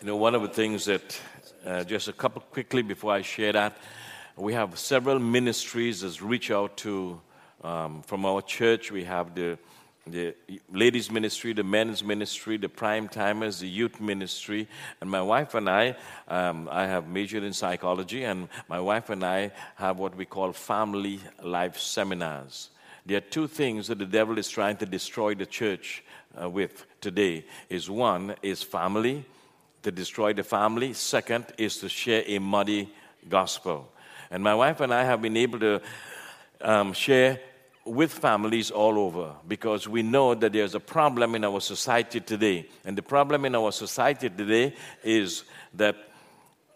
You 0.00 0.08
know, 0.08 0.16
one 0.16 0.34
of 0.34 0.42
the 0.42 0.48
things 0.48 0.84
that, 0.84 1.20
uh, 1.64 1.84
just 1.84 2.08
a 2.08 2.12
couple 2.12 2.42
quickly 2.50 2.82
before 2.82 3.12
I 3.12 3.22
share 3.22 3.52
that, 3.52 3.76
we 4.36 4.52
have 4.52 4.78
several 4.78 5.18
ministries 5.18 6.00
that 6.00 6.20
reach 6.20 6.50
out 6.50 6.76
to, 6.78 7.20
um, 7.64 8.02
from 8.02 8.24
our 8.26 8.42
church. 8.42 8.92
We 8.92 9.04
have 9.04 9.34
the, 9.34 9.58
the 10.06 10.34
ladies' 10.70 11.10
ministry, 11.10 11.54
the 11.54 11.64
men's 11.64 12.04
ministry, 12.04 12.58
the 12.58 12.68
prime 12.68 13.08
timers, 13.08 13.58
the 13.58 13.68
youth 13.68 14.00
ministry. 14.00 14.68
And 15.00 15.10
my 15.10 15.22
wife 15.22 15.54
and 15.54 15.68
I, 15.68 15.96
um, 16.28 16.68
I 16.70 16.86
have 16.86 17.08
majored 17.08 17.42
in 17.42 17.54
psychology, 17.54 18.24
and 18.24 18.48
my 18.68 18.78
wife 18.78 19.10
and 19.10 19.24
I 19.24 19.50
have 19.76 19.98
what 19.98 20.14
we 20.14 20.26
call 20.26 20.52
family 20.52 21.20
life 21.42 21.78
seminars. 21.78 22.70
There 23.06 23.18
are 23.18 23.22
two 23.22 23.48
things 23.48 23.88
that 23.88 23.98
the 23.98 24.06
devil 24.06 24.38
is 24.38 24.48
trying 24.48 24.76
to 24.78 24.86
destroy 24.86 25.34
the 25.34 25.46
church 25.46 26.04
uh, 26.40 26.48
with 26.48 26.86
today. 27.00 27.44
Is 27.68 27.90
one 27.90 28.34
is 28.42 28.62
family, 28.62 29.24
to 29.82 29.90
destroy 29.90 30.32
the 30.32 30.42
family. 30.42 30.92
Second 30.94 31.46
is 31.58 31.78
to 31.78 31.88
share 31.88 32.24
a 32.26 32.38
muddy 32.38 32.92
gospel. 33.28 33.90
And 34.30 34.42
my 34.42 34.54
wife 34.54 34.80
and 34.80 34.92
I 34.92 35.04
have 35.04 35.20
been 35.20 35.36
able 35.36 35.60
to 35.60 35.82
um, 36.62 36.94
share 36.94 37.40
with 37.84 38.12
families 38.12 38.70
all 38.70 38.98
over 38.98 39.34
because 39.46 39.86
we 39.86 40.02
know 40.02 40.34
that 40.34 40.52
there's 40.52 40.74
a 40.74 40.80
problem 40.80 41.34
in 41.34 41.44
our 41.44 41.60
society 41.60 42.20
today. 42.20 42.66
And 42.84 42.96
the 42.96 43.02
problem 43.02 43.44
in 43.44 43.54
our 43.54 43.72
society 43.72 44.30
today 44.30 44.74
is 45.02 45.44
that 45.74 45.96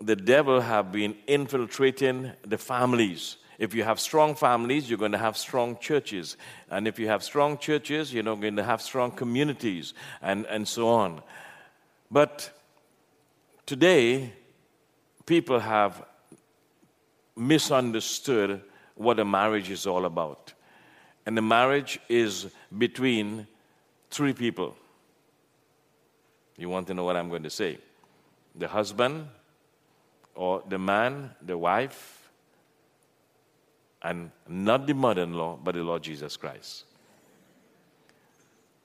the 0.00 0.16
devil 0.16 0.60
have 0.60 0.92
been 0.92 1.16
infiltrating 1.26 2.32
the 2.46 2.58
families. 2.58 3.36
If 3.58 3.74
you 3.74 3.82
have 3.84 3.98
strong 3.98 4.34
families, 4.34 4.88
you're 4.88 4.98
going 4.98 5.12
to 5.12 5.18
have 5.18 5.36
strong 5.36 5.78
churches. 5.78 6.36
And 6.70 6.86
if 6.86 6.98
you 6.98 7.08
have 7.08 7.24
strong 7.24 7.58
churches, 7.58 8.12
you're 8.12 8.22
not 8.22 8.40
going 8.40 8.56
to 8.56 8.62
have 8.62 8.80
strong 8.80 9.10
communities 9.10 9.94
and, 10.22 10.46
and 10.46 10.68
so 10.68 10.88
on. 10.88 11.22
But 12.10 12.50
today, 13.66 14.32
people 15.26 15.58
have 15.58 16.04
misunderstood 17.36 18.62
what 18.94 19.18
a 19.18 19.24
marriage 19.24 19.70
is 19.70 19.86
all 19.86 20.04
about. 20.04 20.52
And 21.28 21.36
the 21.36 21.42
marriage 21.42 22.00
is 22.08 22.46
between 22.78 23.46
three 24.08 24.32
people. 24.32 24.74
You 26.56 26.70
want 26.70 26.86
to 26.86 26.94
know 26.94 27.04
what 27.04 27.16
I'm 27.16 27.28
going 27.28 27.42
to 27.42 27.50
say? 27.50 27.76
The 28.54 28.66
husband, 28.66 29.28
or 30.34 30.62
the 30.66 30.78
man, 30.78 31.32
the 31.42 31.58
wife, 31.58 32.30
and 34.00 34.30
not 34.48 34.86
the 34.86 34.94
mother 34.94 35.24
in 35.24 35.34
law, 35.34 35.58
but 35.62 35.74
the 35.74 35.82
Lord 35.82 36.02
Jesus 36.02 36.38
Christ. 36.38 36.84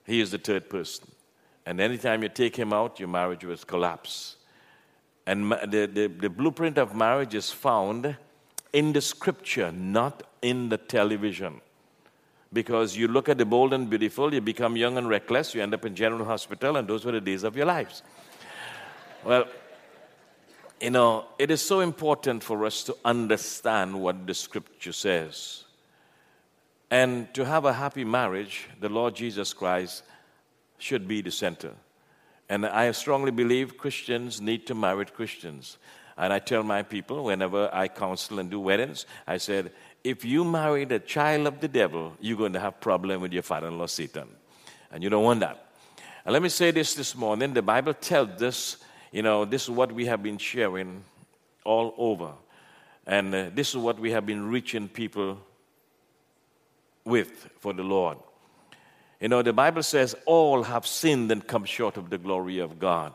He 0.04 0.20
is 0.20 0.30
the 0.30 0.36
third 0.36 0.68
person. 0.68 1.10
And 1.64 1.80
anytime 1.80 2.22
you 2.22 2.28
take 2.28 2.56
him 2.56 2.74
out, 2.74 3.00
your 3.00 3.08
marriage 3.08 3.46
will 3.46 3.56
collapse. 3.56 4.36
And 5.26 5.50
the, 5.50 5.90
the, 5.90 6.08
the 6.08 6.28
blueprint 6.28 6.76
of 6.76 6.94
marriage 6.94 7.34
is 7.34 7.50
found 7.50 8.18
in 8.74 8.92
the 8.92 9.00
scripture, 9.00 9.72
not 9.72 10.24
in 10.42 10.68
the 10.68 10.76
television. 10.76 11.62
Because 12.54 12.96
you 12.96 13.08
look 13.08 13.28
at 13.28 13.36
the 13.36 13.44
bold 13.44 13.74
and 13.74 13.90
beautiful, 13.90 14.32
you 14.32 14.40
become 14.40 14.76
young 14.76 14.96
and 14.96 15.08
reckless, 15.08 15.54
you 15.54 15.62
end 15.62 15.74
up 15.74 15.84
in 15.84 15.94
general 15.94 16.24
hospital, 16.24 16.76
and 16.76 16.88
those 16.88 17.04
were 17.04 17.12
the 17.12 17.20
days 17.20 17.42
of 17.42 17.56
your 17.56 17.66
lives. 17.66 18.02
Well, 19.24 19.46
you 20.80 20.90
know, 20.90 21.26
it 21.38 21.50
is 21.50 21.60
so 21.60 21.80
important 21.80 22.42
for 22.42 22.64
us 22.64 22.84
to 22.84 22.96
understand 23.04 24.00
what 24.00 24.26
the 24.26 24.34
scripture 24.34 24.92
says. 24.92 25.64
And 26.90 27.32
to 27.34 27.44
have 27.44 27.64
a 27.64 27.72
happy 27.72 28.04
marriage, 28.04 28.68
the 28.80 28.88
Lord 28.88 29.16
Jesus 29.16 29.52
Christ 29.52 30.04
should 30.78 31.08
be 31.08 31.22
the 31.22 31.30
center. 31.30 31.72
And 32.48 32.66
I 32.66 32.92
strongly 32.92 33.30
believe 33.30 33.78
Christians 33.78 34.40
need 34.40 34.66
to 34.66 34.74
marry 34.74 35.06
Christians. 35.06 35.78
And 36.16 36.32
I 36.32 36.38
tell 36.38 36.62
my 36.62 36.82
people 36.82 37.24
whenever 37.24 37.68
I 37.72 37.88
counsel 37.88 38.38
and 38.38 38.50
do 38.50 38.60
weddings, 38.60 39.06
I 39.26 39.38
said, 39.38 39.72
if 40.04 40.22
you 40.22 40.44
marry 40.44 40.84
the 40.84 40.98
child 40.98 41.46
of 41.46 41.60
the 41.60 41.68
devil, 41.68 42.12
you're 42.20 42.36
going 42.36 42.52
to 42.52 42.60
have 42.60 42.78
problem 42.78 43.22
with 43.22 43.32
your 43.32 43.42
father-in-law 43.42 43.86
Satan. 43.86 44.28
And 44.92 45.02
you 45.02 45.08
don't 45.08 45.24
want 45.24 45.40
that. 45.40 45.66
And 46.24 46.32
let 46.34 46.42
me 46.42 46.50
say 46.50 46.70
this 46.70 46.94
this 46.94 47.16
morning. 47.16 47.54
The 47.54 47.62
Bible 47.62 47.94
tells 47.94 48.40
us, 48.42 48.76
you 49.10 49.22
know, 49.22 49.46
this 49.46 49.64
is 49.64 49.70
what 49.70 49.90
we 49.90 50.04
have 50.06 50.22
been 50.22 50.38
sharing 50.38 51.02
all 51.64 51.94
over. 51.96 52.32
And 53.06 53.34
uh, 53.34 53.50
this 53.54 53.70
is 53.70 53.76
what 53.76 53.98
we 53.98 54.10
have 54.12 54.26
been 54.26 54.48
reaching 54.48 54.88
people 54.88 55.38
with 57.04 57.48
for 57.58 57.72
the 57.72 57.82
Lord. 57.82 58.18
You 59.20 59.28
know, 59.28 59.42
the 59.42 59.52
Bible 59.54 59.82
says 59.82 60.14
all 60.26 60.62
have 60.64 60.86
sinned 60.86 61.32
and 61.32 61.46
come 61.46 61.64
short 61.64 61.96
of 61.96 62.10
the 62.10 62.18
glory 62.18 62.58
of 62.58 62.78
God. 62.78 63.12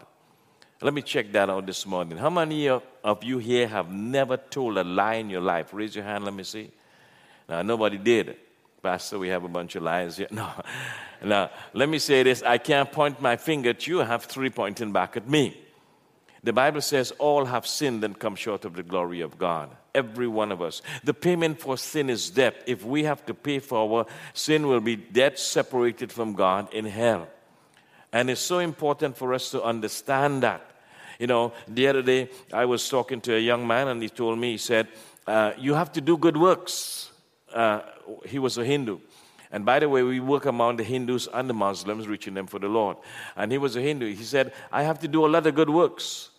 Let 0.82 0.93
me 0.93 1.02
check 1.02 1.32
that 1.34 1.49
out 1.49 1.65
this 1.65 1.86
morning. 1.86 2.17
How 2.17 2.30
many 2.30 2.67
of 2.69 3.23
you 3.23 3.38
here 3.38 3.67
have 3.67 3.91
never 3.91 4.38
told 4.38 4.78
a 4.78 4.84
lie 4.84 5.15
in 5.15 5.30
your 5.30 5.41
life? 5.41 5.73
Raise 5.73 5.95
your 5.95 6.06
hand, 6.06 6.23
let 6.23 6.34
me 6.34 6.43
see. 6.43 6.71
Now, 7.50 7.64
nobody 7.64 7.98
did. 7.98 8.38
Pastor, 8.82 9.20
we 9.20 9.30
have 9.30 9.44
a 9.44 9.50
bunch 9.50 9.76
of 9.76 9.84
liars 9.84 10.18
here. 10.18 10.28
No. 10.32 10.50
Now, 11.22 11.50
let 11.74 11.90
me 11.90 12.00
say 12.00 12.24
this. 12.24 12.42
I 12.44 12.60
can't 12.60 12.90
point 12.90 13.22
my 13.22 13.36
finger 13.36 13.72
at 13.72 13.86
you. 13.86 14.02
I 14.02 14.06
have 14.06 14.24
three 14.24 14.50
pointing 14.50 14.94
back 14.94 15.18
at 15.18 15.28
me. 15.28 15.60
The 16.44 16.54
Bible 16.54 16.80
says 16.80 17.12
all 17.20 17.44
have 17.44 17.68
sinned 17.68 18.06
and 18.06 18.18
come 18.18 18.36
short 18.36 18.64
of 18.64 18.76
the 18.76 18.84
glory 18.84 19.20
of 19.20 19.38
God. 19.38 19.70
Every 19.94 20.28
one 20.28 20.54
of 20.54 20.62
us. 20.62 20.82
The 21.04 21.14
payment 21.14 21.60
for 21.60 21.78
sin 21.78 22.10
is 22.10 22.30
death. 22.30 22.54
If 22.66 22.86
we 22.86 23.04
have 23.04 23.26
to 23.26 23.34
pay 23.34 23.60
for 23.60 23.80
our 23.80 24.06
sin, 24.34 24.68
will 24.68 24.80
be 24.80 24.96
death 24.96 25.38
separated 25.38 26.12
from 26.12 26.36
God 26.36 26.74
in 26.74 26.86
hell. 26.86 27.28
And 28.14 28.30
it's 28.30 28.40
so 28.40 28.60
important 28.60 29.18
for 29.18 29.34
us 29.34 29.52
to 29.52 29.62
understand 29.62 30.44
that. 30.44 30.66
You 31.20 31.28
know, 31.28 31.52
the 31.68 31.88
other 31.88 32.02
day 32.02 32.30
I 32.54 32.64
was 32.64 32.88
talking 32.88 33.20
to 33.22 33.36
a 33.36 33.40
young 33.40 33.68
man 33.68 33.90
and 33.90 34.02
he 34.02 34.08
told 34.08 34.40
me, 34.40 34.52
he 34.52 34.58
said, 34.58 34.88
uh, 35.28 35.52
You 35.58 35.74
have 35.74 35.92
to 35.94 36.02
do 36.02 36.18
good 36.18 36.38
works. 36.38 37.12
Uh, 37.54 37.82
he 38.26 38.40
was 38.40 38.58
a 38.58 38.66
Hindu. 38.66 39.00
And 39.52 39.66
by 39.66 39.80
the 39.80 39.90
way, 39.90 40.04
we 40.04 40.20
work 40.20 40.46
among 40.46 40.78
the 40.78 40.84
Hindus 40.84 41.28
and 41.34 41.50
the 41.50 41.54
Muslims, 41.54 42.08
reaching 42.08 42.36
them 42.36 42.46
for 42.46 42.60
the 42.60 42.68
Lord. 42.68 42.98
And 43.36 43.52
he 43.52 43.58
was 43.58 43.76
a 43.76 43.82
Hindu. 43.82 44.14
He 44.14 44.24
said, 44.24 44.54
I 44.72 44.84
have 44.84 45.00
to 45.00 45.08
do 45.08 45.26
a 45.26 45.28
lot 45.28 45.48
of 45.48 45.56
good 45.56 45.70
works. 45.70 46.30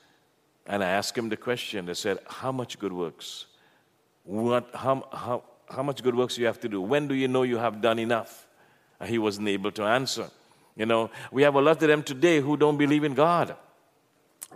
And 0.67 0.85
I 0.85 0.91
asked 0.91 1.19
him 1.19 1.29
the 1.29 1.37
question. 1.37 1.91
I 1.91 1.95
said, 1.95 2.19
How 2.27 2.53
much 2.53 2.79
good 2.79 2.93
works? 2.93 3.47
What, 4.23 4.71
how, 4.75 5.09
how, 5.13 5.43
how 5.69 5.83
much 5.83 6.03
good 6.03 6.15
works 6.15 6.37
do 6.37 6.43
you 6.43 6.47
have 6.47 6.61
to 6.61 6.69
do? 6.69 6.81
When 6.81 7.09
do 7.09 7.15
you 7.15 7.27
know 7.27 7.43
you 7.43 7.59
have 7.59 7.81
done 7.81 7.99
enough? 7.99 8.47
And 9.01 9.09
he 9.09 9.19
wasn't 9.19 9.49
able 9.49 9.73
to 9.73 9.83
answer. 9.83 10.31
You 10.77 10.87
know, 10.87 11.11
we 11.33 11.43
have 11.43 11.57
a 11.57 11.61
lot 11.61 11.83
of 11.83 11.89
them 11.89 12.03
today 12.03 12.41
who 12.41 12.57
don't 12.57 12.77
believe 12.77 13.03
in 13.03 13.15
God. 13.15 13.57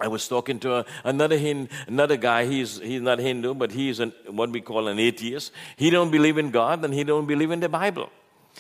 I 0.00 0.08
was 0.08 0.26
talking 0.26 0.58
to 0.60 0.76
a, 0.76 0.84
another 1.04 1.38
Hin, 1.38 1.68
another 1.86 2.16
guy. 2.16 2.46
He's 2.46 2.78
he's 2.78 3.00
not 3.00 3.18
Hindu, 3.18 3.54
but 3.54 3.70
he's 3.70 4.00
an, 4.00 4.12
what 4.26 4.50
we 4.50 4.60
call 4.60 4.88
an 4.88 4.98
atheist. 4.98 5.52
He 5.76 5.90
don't 5.90 6.10
believe 6.10 6.36
in 6.36 6.50
God 6.50 6.84
and 6.84 6.92
he 6.92 7.04
don't 7.04 7.26
believe 7.26 7.52
in 7.52 7.60
the 7.60 7.68
Bible. 7.68 8.10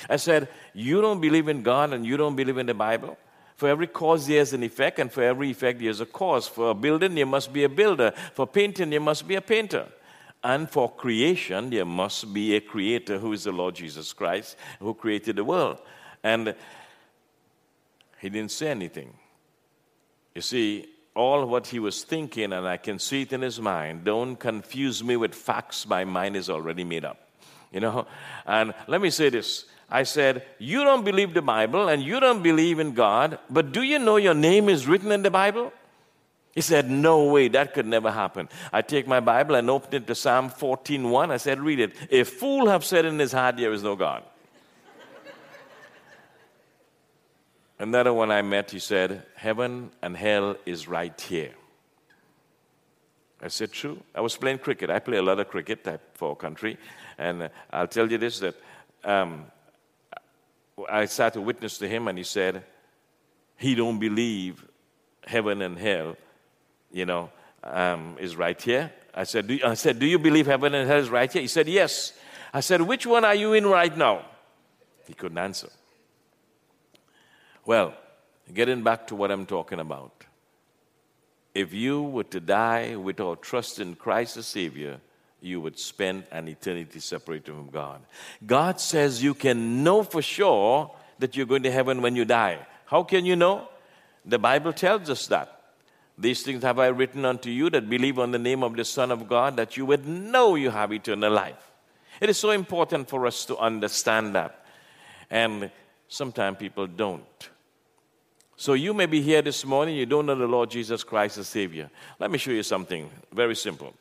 I 0.08 0.16
said, 0.16 0.48
you 0.72 1.00
don't 1.00 1.20
believe 1.20 1.48
in 1.48 1.62
God 1.62 1.92
and 1.92 2.04
you 2.06 2.16
don't 2.16 2.36
believe 2.36 2.58
in 2.58 2.66
the 2.66 2.74
Bible. 2.74 3.16
For 3.56 3.68
every 3.68 3.86
cause 3.86 4.26
there's 4.26 4.52
an 4.52 4.64
effect, 4.64 4.98
and 4.98 5.12
for 5.12 5.22
every 5.22 5.50
effect 5.50 5.78
there's 5.80 6.00
a 6.00 6.06
cause. 6.06 6.48
For 6.48 6.70
a 6.70 6.74
building 6.74 7.14
there 7.14 7.26
must 7.26 7.52
be 7.52 7.64
a 7.64 7.68
builder. 7.68 8.12
For 8.34 8.46
painting 8.46 8.90
there 8.90 9.00
must 9.00 9.26
be 9.26 9.36
a 9.36 9.40
painter. 9.40 9.86
And 10.42 10.68
for 10.68 10.90
creation 10.90 11.70
there 11.70 11.84
must 11.84 12.32
be 12.32 12.56
a 12.56 12.60
creator 12.60 13.18
who 13.18 13.32
is 13.32 13.44
the 13.44 13.52
Lord 13.52 13.76
Jesus 13.76 14.12
Christ, 14.12 14.56
who 14.80 14.92
created 14.94 15.36
the 15.36 15.44
world. 15.44 15.78
And 16.22 16.54
he 18.18 18.28
didn't 18.28 18.50
say 18.50 18.70
anything. 18.70 19.14
You 20.34 20.42
see, 20.42 20.88
all 21.14 21.46
what 21.46 21.68
he 21.68 21.78
was 21.78 22.02
thinking, 22.02 22.52
and 22.52 22.66
I 22.66 22.76
can 22.76 22.98
see 22.98 23.22
it 23.22 23.32
in 23.32 23.42
his 23.42 23.60
mind, 23.60 24.04
don't 24.04 24.36
confuse 24.36 25.02
me 25.02 25.16
with 25.16 25.34
facts 25.34 25.86
my 25.86 26.04
mind 26.04 26.36
is 26.36 26.50
already 26.50 26.84
made 26.84 27.04
up. 27.04 27.18
You 27.72 27.80
know? 27.80 28.06
And 28.46 28.72
let 28.86 29.00
me 29.00 29.10
say 29.10 29.30
this. 29.30 29.64
I 29.90 30.04
said, 30.04 30.44
You 30.58 30.84
don't 30.84 31.04
believe 31.04 31.34
the 31.34 31.42
Bible 31.42 31.88
and 31.88 32.02
you 32.02 32.20
don't 32.20 32.42
believe 32.42 32.78
in 32.78 32.94
God, 32.94 33.38
but 33.50 33.72
do 33.72 33.82
you 33.82 33.98
know 33.98 34.16
your 34.16 34.34
name 34.34 34.68
is 34.68 34.86
written 34.86 35.10
in 35.10 35.22
the 35.22 35.30
Bible? 35.30 35.72
He 36.54 36.60
said, 36.60 36.88
No 36.88 37.24
way, 37.24 37.48
that 37.48 37.74
could 37.74 37.86
never 37.86 38.10
happen. 38.10 38.48
I 38.72 38.82
take 38.82 39.08
my 39.08 39.20
Bible 39.20 39.56
and 39.56 39.68
open 39.68 39.94
it 39.94 40.06
to 40.06 40.14
Psalm 40.14 40.50
14:1. 40.50 41.30
I 41.30 41.36
said, 41.36 41.60
Read 41.60 41.80
it. 41.80 41.96
A 42.10 42.24
fool 42.24 42.68
have 42.68 42.84
said 42.84 43.04
in 43.04 43.18
his 43.18 43.32
heart, 43.32 43.56
There 43.56 43.72
is 43.72 43.82
no 43.82 43.96
God. 43.96 44.22
Another 47.84 48.14
one 48.14 48.30
I 48.30 48.40
met, 48.40 48.70
he 48.70 48.78
said, 48.78 49.24
Heaven 49.36 49.90
and 50.00 50.16
hell 50.16 50.56
is 50.64 50.88
right 50.88 51.20
here. 51.20 51.52
I 53.42 53.48
said, 53.48 53.72
True. 53.72 54.00
I 54.14 54.22
was 54.22 54.34
playing 54.38 54.60
cricket. 54.60 54.88
I 54.88 55.00
play 55.00 55.18
a 55.18 55.22
lot 55.22 55.38
of 55.38 55.48
cricket 55.48 55.84
type 55.84 56.00
for 56.16 56.34
country. 56.34 56.78
And 57.18 57.50
I'll 57.70 57.86
tell 57.86 58.10
you 58.10 58.16
this 58.16 58.38
that 58.38 58.54
um, 59.04 59.44
I 60.88 61.04
sat 61.04 61.34
to 61.34 61.42
witness 61.42 61.76
to 61.76 61.86
him, 61.86 62.08
and 62.08 62.16
he 62.16 62.24
said, 62.24 62.64
He 63.58 63.74
don't 63.74 63.98
believe 63.98 64.64
heaven 65.26 65.60
and 65.60 65.78
hell 65.78 66.16
you 66.90 67.04
know, 67.04 67.28
um, 67.64 68.16
is 68.18 68.34
right 68.34 68.60
here. 68.62 68.90
I 69.12 69.24
said, 69.24 69.46
do, 69.46 69.58
I 69.62 69.74
said, 69.74 69.98
Do 69.98 70.06
you 70.06 70.18
believe 70.18 70.46
heaven 70.46 70.74
and 70.74 70.88
hell 70.88 71.00
is 71.00 71.10
right 71.10 71.30
here? 71.30 71.42
He 71.42 71.48
said, 71.48 71.68
Yes. 71.68 72.14
I 72.54 72.60
said, 72.60 72.80
Which 72.80 73.04
one 73.04 73.26
are 73.26 73.34
you 73.34 73.52
in 73.52 73.66
right 73.66 73.94
now? 73.94 74.24
He 75.06 75.12
couldn't 75.12 75.36
answer. 75.36 75.68
Well, 77.66 77.94
getting 78.52 78.82
back 78.82 79.06
to 79.06 79.14
what 79.14 79.30
I'm 79.30 79.46
talking 79.46 79.80
about. 79.80 80.24
If 81.54 81.72
you 81.72 82.02
were 82.02 82.24
to 82.24 82.40
die 82.40 82.96
without 82.96 83.42
trust 83.42 83.78
in 83.78 83.94
Christ 83.94 84.36
as 84.36 84.46
Savior, 84.46 85.00
you 85.40 85.60
would 85.60 85.78
spend 85.78 86.24
an 86.30 86.48
eternity 86.48 87.00
separated 87.00 87.54
from 87.54 87.70
God. 87.70 88.02
God 88.44 88.80
says 88.80 89.22
you 89.22 89.34
can 89.34 89.84
know 89.84 90.02
for 90.02 90.20
sure 90.20 90.90
that 91.18 91.36
you're 91.36 91.46
going 91.46 91.62
to 91.62 91.70
heaven 91.70 92.02
when 92.02 92.16
you 92.16 92.24
die. 92.24 92.58
How 92.86 93.02
can 93.02 93.24
you 93.24 93.36
know? 93.36 93.68
The 94.24 94.38
Bible 94.38 94.72
tells 94.72 95.08
us 95.08 95.26
that. 95.28 95.60
These 96.18 96.42
things 96.42 96.62
have 96.62 96.78
I 96.78 96.88
written 96.88 97.24
unto 97.24 97.50
you 97.50 97.70
that 97.70 97.88
believe 97.88 98.18
on 98.18 98.30
the 98.30 98.38
name 98.38 98.62
of 98.62 98.76
the 98.76 98.84
Son 98.84 99.10
of 99.10 99.28
God, 99.28 99.56
that 99.56 99.76
you 99.76 99.86
would 99.86 100.06
know 100.06 100.54
you 100.54 100.70
have 100.70 100.92
eternal 100.92 101.32
life. 101.32 101.72
It 102.20 102.30
is 102.30 102.38
so 102.38 102.50
important 102.50 103.08
for 103.08 103.26
us 103.26 103.44
to 103.46 103.56
understand 103.58 104.34
that. 104.34 104.64
And 105.30 105.70
sometimes 106.08 106.58
people 106.58 106.86
don't. 106.86 107.48
So 108.56 108.74
you 108.74 108.94
may 108.94 109.06
be 109.06 109.20
here 109.20 109.42
this 109.42 109.64
morning, 109.64 109.96
you 109.96 110.06
don't 110.06 110.26
know 110.26 110.34
the 110.34 110.46
Lord 110.46 110.70
Jesus 110.70 111.02
Christ 111.02 111.38
as 111.38 111.48
Savior. 111.48 111.90
Let 112.20 112.30
me 112.30 112.38
show 112.38 112.52
you 112.52 112.62
something 112.62 113.10
very 113.32 113.56
simple. 113.56 113.92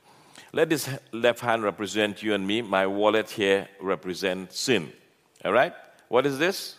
Let 0.52 0.70
this 0.70 0.88
left 1.12 1.40
hand 1.40 1.64
represent 1.64 2.22
you 2.22 2.36
and 2.36 2.46
me. 2.46 2.62
My 2.62 2.86
wallet 2.86 3.32
here 3.32 3.68
represents 3.82 4.60
sin. 4.60 4.92
All 5.44 5.52
right? 5.52 5.74
What 6.10 6.28
is 6.28 6.38
this? 6.38 6.76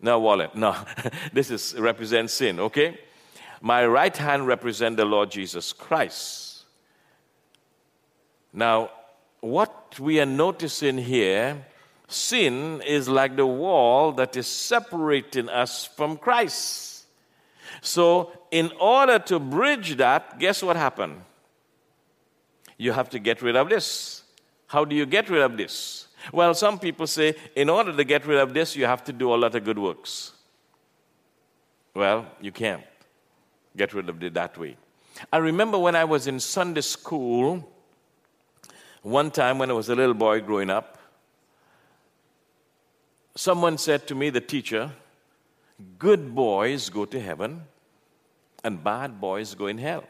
No 0.00 0.20
wallet. 0.20 0.54
No. 0.54 0.76
this 1.32 1.50
is 1.50 1.74
represents 1.76 2.34
sin, 2.34 2.60
okay? 2.60 2.98
My 3.60 3.84
right 3.84 4.16
hand 4.16 4.46
represents 4.46 4.96
the 4.96 5.04
Lord 5.04 5.30
Jesus 5.30 5.72
Christ. 5.72 6.64
Now, 8.52 8.90
what 9.40 9.98
we 9.98 10.20
are 10.20 10.26
noticing 10.26 10.98
here, 10.98 11.66
sin 12.12 12.82
is 12.82 13.08
like 13.08 13.36
the 13.36 13.46
wall 13.46 14.12
that 14.12 14.36
is 14.36 14.46
separating 14.46 15.48
us 15.48 15.86
from 15.86 16.16
Christ. 16.16 17.06
So, 17.80 18.32
in 18.50 18.72
order 18.80 19.18
to 19.18 19.38
bridge 19.38 19.96
that, 19.96 20.38
guess 20.38 20.62
what 20.62 20.76
happened? 20.76 21.22
You 22.76 22.92
have 22.92 23.10
to 23.10 23.18
get 23.18 23.42
rid 23.42 23.56
of 23.56 23.68
this. 23.68 24.22
How 24.66 24.84
do 24.84 24.94
you 24.94 25.06
get 25.06 25.30
rid 25.30 25.42
of 25.42 25.56
this? 25.56 26.08
Well, 26.32 26.54
some 26.54 26.78
people 26.78 27.06
say, 27.06 27.34
in 27.56 27.68
order 27.70 27.92
to 27.92 28.04
get 28.04 28.26
rid 28.26 28.38
of 28.38 28.54
this, 28.54 28.76
you 28.76 28.86
have 28.86 29.04
to 29.04 29.12
do 29.12 29.32
a 29.34 29.36
lot 29.36 29.54
of 29.54 29.64
good 29.64 29.78
works. 29.78 30.32
Well, 31.94 32.26
you 32.40 32.52
can't 32.52 32.84
get 33.76 33.94
rid 33.94 34.08
of 34.08 34.22
it 34.22 34.34
that 34.34 34.56
way. 34.58 34.76
I 35.32 35.38
remember 35.38 35.78
when 35.78 35.96
I 35.96 36.04
was 36.04 36.26
in 36.26 36.40
Sunday 36.40 36.82
school, 36.82 37.68
one 39.02 39.30
time 39.30 39.58
when 39.58 39.70
I 39.70 39.72
was 39.72 39.88
a 39.88 39.94
little 39.94 40.14
boy 40.14 40.40
growing 40.40 40.70
up, 40.70 40.98
someone 43.34 43.78
said 43.78 44.06
to 44.08 44.14
me, 44.14 44.30
the 44.30 44.40
teacher, 44.40 44.92
good 45.98 46.34
boys 46.34 46.88
go 46.90 47.04
to 47.04 47.20
heaven 47.20 47.62
and 48.64 48.82
bad 48.82 49.20
boys 49.20 49.54
go 49.54 49.66
in 49.66 49.78
hell. 49.78 50.04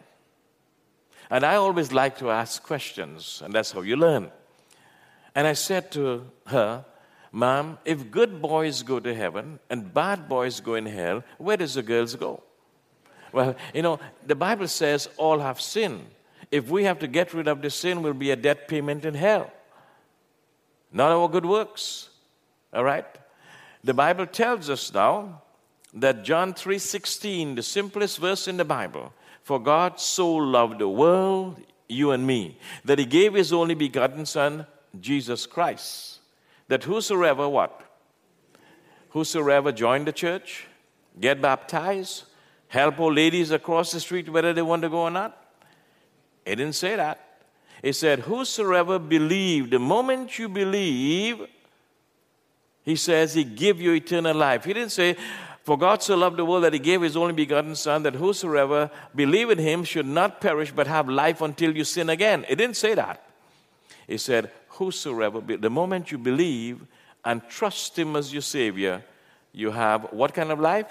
And 1.30 1.44
I 1.44 1.54
always 1.54 1.92
like 1.92 2.18
to 2.18 2.30
ask 2.30 2.62
questions, 2.62 3.40
and 3.44 3.54
that's 3.54 3.70
how 3.70 3.82
you 3.82 3.96
learn. 3.96 4.30
And 5.34 5.46
I 5.46 5.52
said 5.52 5.92
to 5.92 6.26
her, 6.46 6.84
Mom, 7.32 7.78
if 7.84 8.10
good 8.10 8.42
boys 8.42 8.82
go 8.82 8.98
to 8.98 9.14
heaven 9.14 9.60
and 9.70 9.94
bad 9.94 10.28
boys 10.28 10.58
go 10.58 10.74
in 10.74 10.86
hell, 10.86 11.22
where 11.38 11.56
does 11.56 11.74
the 11.74 11.82
girls 11.82 12.16
go? 12.16 12.42
Well, 13.32 13.54
you 13.72 13.82
know, 13.82 14.00
the 14.26 14.34
Bible 14.34 14.66
says 14.66 15.08
all 15.16 15.38
have 15.38 15.60
sin. 15.60 16.06
If 16.50 16.68
we 16.68 16.82
have 16.84 16.98
to 16.98 17.06
get 17.06 17.32
rid 17.32 17.46
of 17.46 17.62
the 17.62 17.70
sin, 17.70 18.02
will 18.02 18.14
be 18.14 18.32
a 18.32 18.36
debt 18.36 18.66
payment 18.66 19.04
in 19.04 19.14
hell. 19.14 19.52
Not 20.92 21.12
our 21.12 21.28
good 21.28 21.46
works. 21.46 22.09
All 22.72 22.84
right? 22.84 23.06
The 23.82 23.94
Bible 23.94 24.26
tells 24.26 24.68
us 24.70 24.92
now 24.92 25.42
that 25.94 26.22
John 26.22 26.54
3:16, 26.54 27.54
the 27.56 27.62
simplest 27.62 28.18
verse 28.18 28.46
in 28.46 28.56
the 28.56 28.64
Bible, 28.64 29.12
for 29.42 29.58
God 29.58 29.98
so 29.98 30.32
loved 30.34 30.78
the 30.78 30.88
world, 30.88 31.60
you 31.88 32.12
and 32.12 32.26
me, 32.26 32.58
that 32.84 32.98
he 32.98 33.04
gave 33.04 33.34
his 33.34 33.52
only 33.52 33.74
begotten 33.74 34.26
son, 34.26 34.66
Jesus 35.00 35.46
Christ, 35.46 36.20
that 36.68 36.84
whosoever 36.84 37.48
what? 37.48 37.82
Whosoever 39.10 39.72
join 39.72 40.04
the 40.04 40.12
church, 40.12 40.66
get 41.18 41.42
baptized, 41.42 42.24
help 42.68 43.00
old 43.00 43.16
ladies 43.16 43.50
across 43.50 43.90
the 43.90 43.98
street 43.98 44.28
whether 44.28 44.52
they 44.52 44.62
want 44.62 44.82
to 44.82 44.88
go 44.88 45.00
or 45.00 45.10
not? 45.10 45.36
It 46.44 46.56
didn't 46.56 46.74
say 46.74 46.94
that. 46.96 47.26
It 47.82 47.94
said, 47.94 48.20
Whosoever 48.20 48.98
believe, 48.98 49.70
the 49.70 49.78
moment 49.78 50.38
you 50.38 50.48
believe, 50.48 51.46
he 52.82 52.96
says 52.96 53.34
he 53.34 53.44
give 53.44 53.80
you 53.80 53.92
eternal 53.92 54.36
life. 54.36 54.64
He 54.64 54.72
didn't 54.72 54.92
say, 54.92 55.16
For 55.64 55.76
God 55.76 56.02
so 56.02 56.16
loved 56.16 56.36
the 56.36 56.44
world 56.44 56.64
that 56.64 56.72
he 56.72 56.78
gave 56.78 57.02
his 57.02 57.16
only 57.16 57.32
begotten 57.32 57.74
Son, 57.74 58.02
that 58.04 58.14
whosoever 58.14 58.90
believe 59.14 59.50
in 59.50 59.58
him 59.58 59.84
should 59.84 60.06
not 60.06 60.40
perish 60.40 60.72
but 60.72 60.86
have 60.86 61.08
life 61.08 61.40
until 61.40 61.76
you 61.76 61.84
sin 61.84 62.10
again. 62.10 62.44
It 62.48 62.56
didn't 62.56 62.76
say 62.76 62.94
that. 62.94 63.24
It 64.08 64.18
said, 64.18 64.50
Whosoever, 64.68 65.40
the 65.40 65.70
moment 65.70 66.10
you 66.10 66.18
believe 66.18 66.80
and 67.24 67.46
trust 67.48 67.98
him 67.98 68.16
as 68.16 68.32
your 68.32 68.42
Savior, 68.42 69.04
you 69.52 69.70
have 69.70 70.12
what 70.12 70.32
kind 70.32 70.50
of 70.50 70.58
life? 70.58 70.86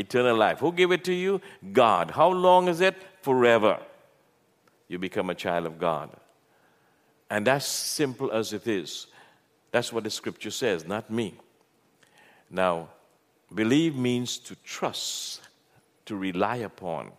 eternal 0.00 0.36
life. 0.36 0.58
Who 0.58 0.72
gave 0.72 0.90
it 0.90 1.04
to 1.04 1.12
you? 1.12 1.40
God. 1.72 2.10
How 2.10 2.28
long 2.28 2.68
is 2.68 2.80
it? 2.80 2.96
Forever. 3.22 3.78
You 4.88 4.98
become 4.98 5.30
a 5.30 5.34
child 5.34 5.66
of 5.66 5.78
God. 5.78 6.10
And 7.28 7.46
that's 7.46 7.66
simple 7.66 8.32
as 8.32 8.52
it 8.52 8.66
is. 8.66 9.06
That's 9.70 9.92
what 9.92 10.04
the 10.04 10.10
scripture 10.10 10.50
says, 10.50 10.86
not 10.86 11.10
me. 11.10 11.34
Now, 12.50 12.88
believe 13.54 13.94
means 13.96 14.38
to 14.38 14.56
trust, 14.64 15.40
to 16.06 16.16
rely 16.16 16.56
upon. 16.56 17.12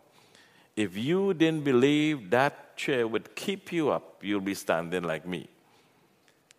If 0.75 0.97
you 0.97 1.33
didn't 1.33 1.63
believe 1.63 2.29
that 2.31 2.75
chair 2.75 3.07
would 3.07 3.35
keep 3.35 3.71
you 3.71 3.89
up, 3.89 4.19
you'll 4.21 4.41
be 4.41 4.53
standing 4.53 5.03
like 5.03 5.25
me. 5.25 5.47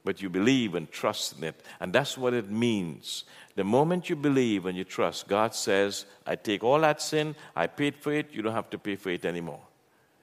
But 0.04 0.20
you 0.20 0.28
believe 0.28 0.74
and 0.74 0.90
trust 0.90 1.38
in 1.38 1.44
it. 1.44 1.62
And 1.80 1.92
that's 1.92 2.18
what 2.18 2.34
it 2.34 2.50
means 2.50 3.24
the 3.54 3.64
moment 3.64 4.08
you 4.08 4.16
believe 4.16 4.66
and 4.66 4.76
you 4.76 4.84
trust, 4.84 5.28
God 5.28 5.54
says, 5.54 6.06
I 6.26 6.36
take 6.36 6.64
all 6.64 6.80
that 6.80 7.02
sin, 7.02 7.34
I 7.54 7.66
paid 7.66 7.96
for 7.96 8.12
it, 8.12 8.28
you 8.32 8.42
don't 8.42 8.54
have 8.54 8.70
to 8.70 8.78
pay 8.78 8.96
for 8.96 9.10
it 9.10 9.24
anymore. 9.24 9.60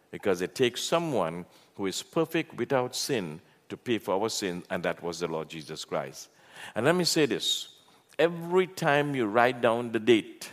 Because 0.09 0.41
it 0.41 0.55
takes 0.55 0.81
someone 0.81 1.45
who 1.75 1.85
is 1.85 2.01
perfect 2.01 2.57
without 2.57 2.95
sin 2.95 3.39
to 3.69 3.77
pay 3.77 3.97
for 3.97 4.15
our 4.21 4.29
sins, 4.29 4.65
and 4.69 4.83
that 4.83 5.01
was 5.01 5.19
the 5.19 5.27
Lord 5.27 5.49
Jesus 5.49 5.85
Christ. 5.85 6.29
And 6.75 6.85
let 6.85 6.95
me 6.95 7.05
say 7.05 7.25
this 7.25 7.69
every 8.17 8.67
time 8.67 9.15
you 9.15 9.25
write 9.25 9.61
down 9.61 9.91
the 9.91 9.99
date, 9.99 10.49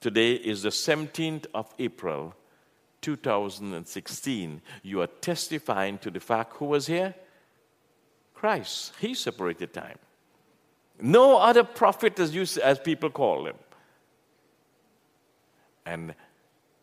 today 0.00 0.34
is 0.34 0.62
the 0.62 0.68
17th 0.68 1.46
of 1.52 1.72
April, 1.78 2.34
2016, 3.00 4.62
you 4.82 5.02
are 5.02 5.08
testifying 5.08 5.98
to 5.98 6.10
the 6.10 6.20
fact 6.20 6.56
who 6.56 6.66
was 6.66 6.86
here? 6.86 7.14
Christ. 8.32 8.92
He 9.00 9.14
separated 9.14 9.72
time. 9.72 9.98
No 11.00 11.38
other 11.38 11.64
prophet, 11.64 12.18
as, 12.20 12.34
you, 12.34 12.46
as 12.62 12.78
people 12.78 13.10
call 13.10 13.46
him. 13.46 13.56
And 15.84 16.14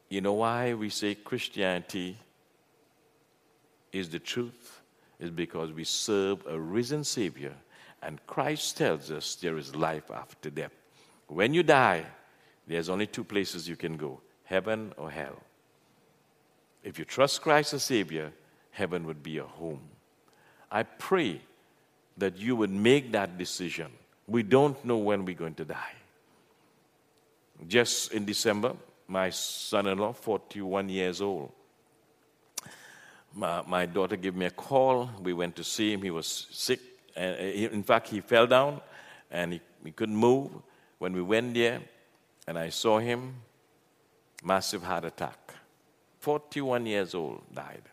you 0.09 0.19
know 0.19 0.33
why 0.33 0.73
we 0.73 0.89
say 0.89 1.15
Christianity 1.15 2.17
is 3.93 4.09
the 4.09 4.19
truth? 4.19 4.78
Is 5.19 5.29
because 5.29 5.71
we 5.71 5.83
serve 5.83 6.45
a 6.47 6.57
risen 6.57 7.03
Savior. 7.03 7.53
And 8.01 8.25
Christ 8.25 8.77
tells 8.77 9.11
us 9.11 9.35
there 9.35 9.57
is 9.57 9.75
life 9.75 10.09
after 10.11 10.49
death. 10.49 10.71
When 11.27 11.53
you 11.53 11.63
die, 11.63 12.05
there's 12.67 12.87
only 12.87 13.07
two 13.07 13.23
places 13.23 13.67
you 13.67 13.75
can 13.75 13.97
go 13.97 14.21
heaven 14.45 14.93
or 14.97 15.11
hell. 15.11 15.37
If 16.83 16.97
you 16.97 17.05
trust 17.05 17.41
Christ 17.41 17.73
as 17.73 17.83
Savior, 17.83 18.31
heaven 18.71 19.05
would 19.05 19.21
be 19.21 19.31
your 19.31 19.47
home. 19.47 19.81
I 20.71 20.83
pray 20.83 21.41
that 22.17 22.37
you 22.37 22.55
would 22.55 22.71
make 22.71 23.11
that 23.11 23.37
decision. 23.37 23.91
We 24.27 24.43
don't 24.43 24.83
know 24.83 24.97
when 24.97 25.25
we're 25.25 25.35
going 25.35 25.55
to 25.55 25.65
die. 25.65 25.93
Just 27.67 28.13
in 28.13 28.25
December, 28.25 28.73
my 29.07 29.29
son 29.29 29.87
in 29.87 29.97
law, 29.97 30.13
41 30.13 30.89
years 30.89 31.21
old. 31.21 31.51
My, 33.39 33.63
my, 33.65 33.85
daughter 33.85 34.17
gave 34.17 34.35
me 34.35 34.47
a 34.47 34.51
call. 34.51 35.09
We 35.21 35.31
went 35.31 35.55
to 35.55 35.63
see 35.63 35.93
him. 35.93 36.01
He 36.01 36.11
was 36.11 36.47
sick. 36.51 36.81
And 37.15 37.37
uh, 37.37 37.73
in 37.73 37.83
fact, 37.83 38.09
he 38.09 38.19
fell 38.19 38.45
down 38.45 38.81
and 39.31 39.53
he, 39.53 39.61
he 39.81 39.91
couldn't 39.91 40.17
move. 40.17 40.51
When 40.97 41.13
we 41.13 41.21
went 41.21 41.53
there 41.53 41.79
and 42.45 42.59
I 42.59 42.67
saw 42.67 42.99
him, 42.99 43.35
massive 44.43 44.83
heart 44.83 45.05
attack. 45.05 45.53
41 46.19 46.85
years 46.85 47.15
old, 47.15 47.41
died. 47.53 47.83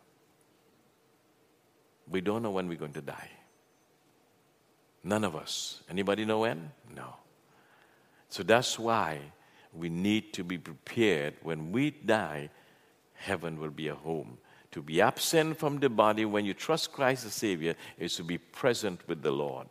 We 2.11 2.21
don't 2.21 2.43
know 2.43 2.51
when 2.51 2.67
we're 2.67 2.79
going 2.79 2.95
to 2.95 3.01
die. 3.01 3.31
None 5.05 5.23
of 5.23 5.37
us. 5.37 5.81
Anybody 5.89 6.25
know 6.25 6.41
when? 6.41 6.73
No. 6.97 7.15
So 8.31 8.43
that's 8.43 8.81
why 8.81 9.21
we 9.73 9.91
need 9.91 10.33
to 10.33 10.43
be 10.43 10.59
prepared. 10.59 11.35
When 11.45 11.71
we 11.71 11.93
die, 11.93 12.51
heaven 13.15 13.61
will 13.61 13.71
be 13.71 13.87
a 13.87 13.95
home. 13.95 14.39
To 14.77 14.83
be 14.83 15.01
absent 15.01 15.57
from 15.57 15.81
the 15.81 15.89
body 15.89 16.27
when 16.27 16.45
you 16.45 16.53
trust 16.53 16.93
Christ 16.93 17.25
the 17.25 17.31
Savior 17.31 17.77
is 17.99 18.15
to 18.17 18.23
be 18.23 18.37
present 18.37 19.01
with 19.09 19.23
the 19.23 19.31
Lord. 19.31 19.69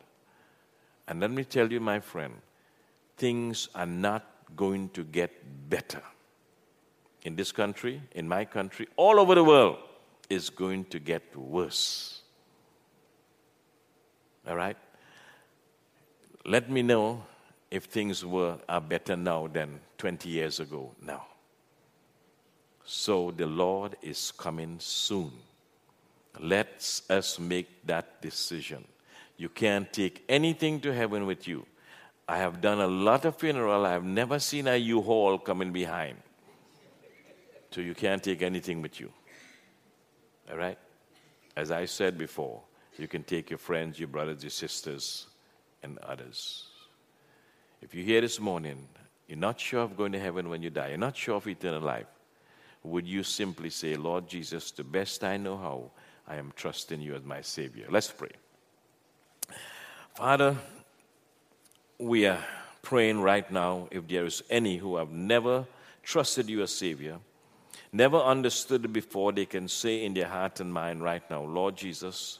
And 1.06 1.20
let 1.20 1.30
me 1.30 1.44
tell 1.44 1.70
you, 1.70 1.78
my 1.78 2.00
friend, 2.00 2.34
things 3.16 3.68
are 3.76 3.86
not 3.86 4.26
going 4.56 4.88
to 4.88 5.04
get 5.04 5.30
better. 5.70 6.02
In 7.22 7.36
this 7.36 7.52
country, 7.52 8.02
in 8.16 8.26
my 8.26 8.44
country, 8.44 8.88
all 8.96 9.20
over 9.20 9.36
the 9.36 9.44
world, 9.44 9.76
is 10.28 10.50
going 10.50 10.86
to 10.86 10.98
get 10.98 11.36
worse. 11.36 12.22
All 14.48 14.56
right? 14.56 14.76
Let 16.44 16.68
me 16.68 16.82
know 16.82 17.22
if 17.70 17.84
things 17.84 18.24
were 18.24 18.58
are 18.68 18.80
better 18.80 19.14
now 19.14 19.46
than 19.46 19.78
20 19.98 20.28
years 20.28 20.58
ago 20.58 20.96
now. 21.00 21.26
So 22.86 23.32
the 23.32 23.46
Lord 23.46 23.96
is 24.00 24.30
coming 24.30 24.76
soon. 24.78 25.32
Let 26.38 27.00
us 27.10 27.38
make 27.38 27.84
that 27.86 28.22
decision. 28.22 28.84
You 29.36 29.48
can't 29.48 29.92
take 29.92 30.24
anything 30.28 30.80
to 30.80 30.94
heaven 30.94 31.26
with 31.26 31.48
you. 31.48 31.66
I 32.28 32.38
have 32.38 32.60
done 32.60 32.80
a 32.80 32.86
lot 32.86 33.24
of 33.24 33.36
funeral. 33.36 33.84
I 33.84 33.92
have 33.92 34.04
never 34.04 34.38
seen 34.38 34.68
a 34.68 34.76
U-Haul 34.76 35.38
coming 35.38 35.72
behind. 35.72 36.16
So 37.72 37.80
you 37.80 37.94
can't 37.94 38.22
take 38.22 38.42
anything 38.42 38.80
with 38.82 39.00
you. 39.00 39.12
All 40.50 40.56
right? 40.56 40.78
As 41.56 41.70
I 41.70 41.86
said 41.86 42.16
before, 42.16 42.62
you 42.98 43.08
can 43.08 43.24
take 43.24 43.50
your 43.50 43.58
friends, 43.58 43.98
your 43.98 44.08
brothers, 44.08 44.42
your 44.42 44.50
sisters, 44.50 45.26
and 45.82 45.98
others. 45.98 46.66
If 47.82 47.94
you're 47.94 48.04
here 48.04 48.20
this 48.20 48.40
morning, 48.40 48.88
you're 49.26 49.38
not 49.38 49.60
sure 49.60 49.80
of 49.80 49.96
going 49.96 50.12
to 50.12 50.20
heaven 50.20 50.48
when 50.48 50.62
you 50.62 50.70
die, 50.70 50.88
you're 50.88 50.98
not 50.98 51.16
sure 51.16 51.36
of 51.36 51.46
eternal 51.46 51.82
life, 51.82 52.06
would 52.86 53.06
you 53.06 53.22
simply 53.22 53.70
say, 53.70 53.96
Lord 53.96 54.28
Jesus, 54.28 54.70
the 54.70 54.84
best 54.84 55.24
I 55.24 55.36
know 55.36 55.56
how, 55.56 55.90
I 56.26 56.36
am 56.36 56.52
trusting 56.54 57.00
you 57.00 57.14
as 57.14 57.24
my 57.24 57.40
Savior? 57.40 57.86
Let's 57.90 58.10
pray. 58.10 58.30
Father, 60.14 60.56
we 61.98 62.26
are 62.26 62.42
praying 62.82 63.20
right 63.20 63.50
now 63.50 63.88
if 63.90 64.06
there 64.06 64.24
is 64.24 64.42
any 64.48 64.76
who 64.76 64.96
have 64.96 65.10
never 65.10 65.66
trusted 66.02 66.48
you 66.48 66.62
as 66.62 66.70
Savior, 66.70 67.18
never 67.92 68.18
understood 68.18 68.84
it 68.84 68.92
before, 68.92 69.32
they 69.32 69.46
can 69.46 69.68
say 69.68 70.04
in 70.04 70.14
their 70.14 70.28
heart 70.28 70.60
and 70.60 70.72
mind 70.72 71.02
right 71.02 71.28
now, 71.28 71.42
Lord 71.42 71.76
Jesus, 71.76 72.38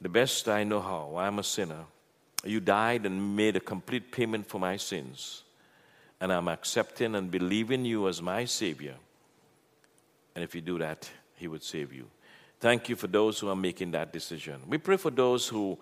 the 0.00 0.08
best 0.08 0.48
I 0.48 0.64
know 0.64 0.80
how, 0.80 1.16
I'm 1.16 1.38
a 1.38 1.42
sinner. 1.42 1.84
You 2.44 2.60
died 2.60 3.06
and 3.06 3.36
made 3.36 3.56
a 3.56 3.60
complete 3.60 4.10
payment 4.10 4.48
for 4.48 4.58
my 4.58 4.76
sins. 4.76 5.42
And 6.22 6.32
I'm 6.32 6.46
accepting 6.46 7.16
and 7.16 7.32
believing 7.32 7.84
you 7.84 8.06
as 8.06 8.22
my 8.22 8.44
Savior. 8.44 8.94
And 10.36 10.44
if 10.44 10.54
you 10.54 10.60
do 10.60 10.78
that, 10.78 11.10
He 11.34 11.48
would 11.48 11.64
save 11.64 11.92
you. 11.92 12.06
Thank 12.60 12.88
you 12.88 12.94
for 12.94 13.08
those 13.08 13.40
who 13.40 13.48
are 13.48 13.56
making 13.56 13.90
that 13.90 14.12
decision. 14.12 14.60
We 14.68 14.78
pray 14.78 14.98
for 14.98 15.10
those 15.10 15.48
who 15.48 15.76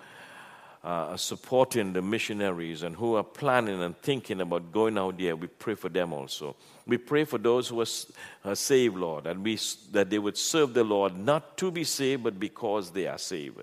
uh, 0.82 1.12
are 1.12 1.18
supporting 1.18 1.92
the 1.92 2.00
missionaries 2.00 2.84
and 2.84 2.96
who 2.96 3.16
are 3.16 3.22
planning 3.22 3.82
and 3.82 3.94
thinking 3.98 4.40
about 4.40 4.72
going 4.72 4.96
out 4.96 5.18
there. 5.18 5.36
We 5.36 5.48
pray 5.48 5.74
for 5.74 5.90
them 5.90 6.14
also. 6.14 6.56
We 6.86 6.96
pray 6.96 7.24
for 7.24 7.36
those 7.36 7.68
who 7.68 7.82
are, 7.82 8.50
are 8.50 8.54
saved, 8.54 8.96
Lord, 8.96 9.26
and 9.26 9.44
we, 9.44 9.58
that 9.92 10.08
they 10.08 10.18
would 10.18 10.38
serve 10.38 10.72
the 10.72 10.84
Lord 10.84 11.18
not 11.18 11.58
to 11.58 11.70
be 11.70 11.84
saved, 11.84 12.22
but 12.22 12.40
because 12.40 12.92
they 12.92 13.06
are 13.06 13.18
saved. 13.18 13.58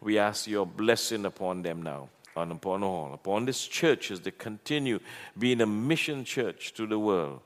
We 0.00 0.16
ask 0.16 0.46
your 0.46 0.64
blessing 0.64 1.26
upon 1.26 1.60
them 1.60 1.82
now 1.82 2.08
and 2.36 2.52
upon 2.52 2.82
all, 2.82 3.12
upon 3.14 3.44
this 3.44 3.66
church 3.66 4.10
as 4.10 4.20
they 4.20 4.30
continue 4.30 4.98
being 5.38 5.60
a 5.60 5.66
mission 5.66 6.24
church 6.24 6.74
to 6.74 6.86
the 6.86 6.98
world. 6.98 7.40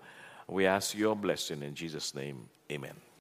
We 0.46 0.66
ask 0.66 0.96
your 0.96 1.14
blessing 1.14 1.62
in 1.62 1.74
Jesus' 1.74 2.14
name. 2.14 2.48
Amen. 2.70 2.94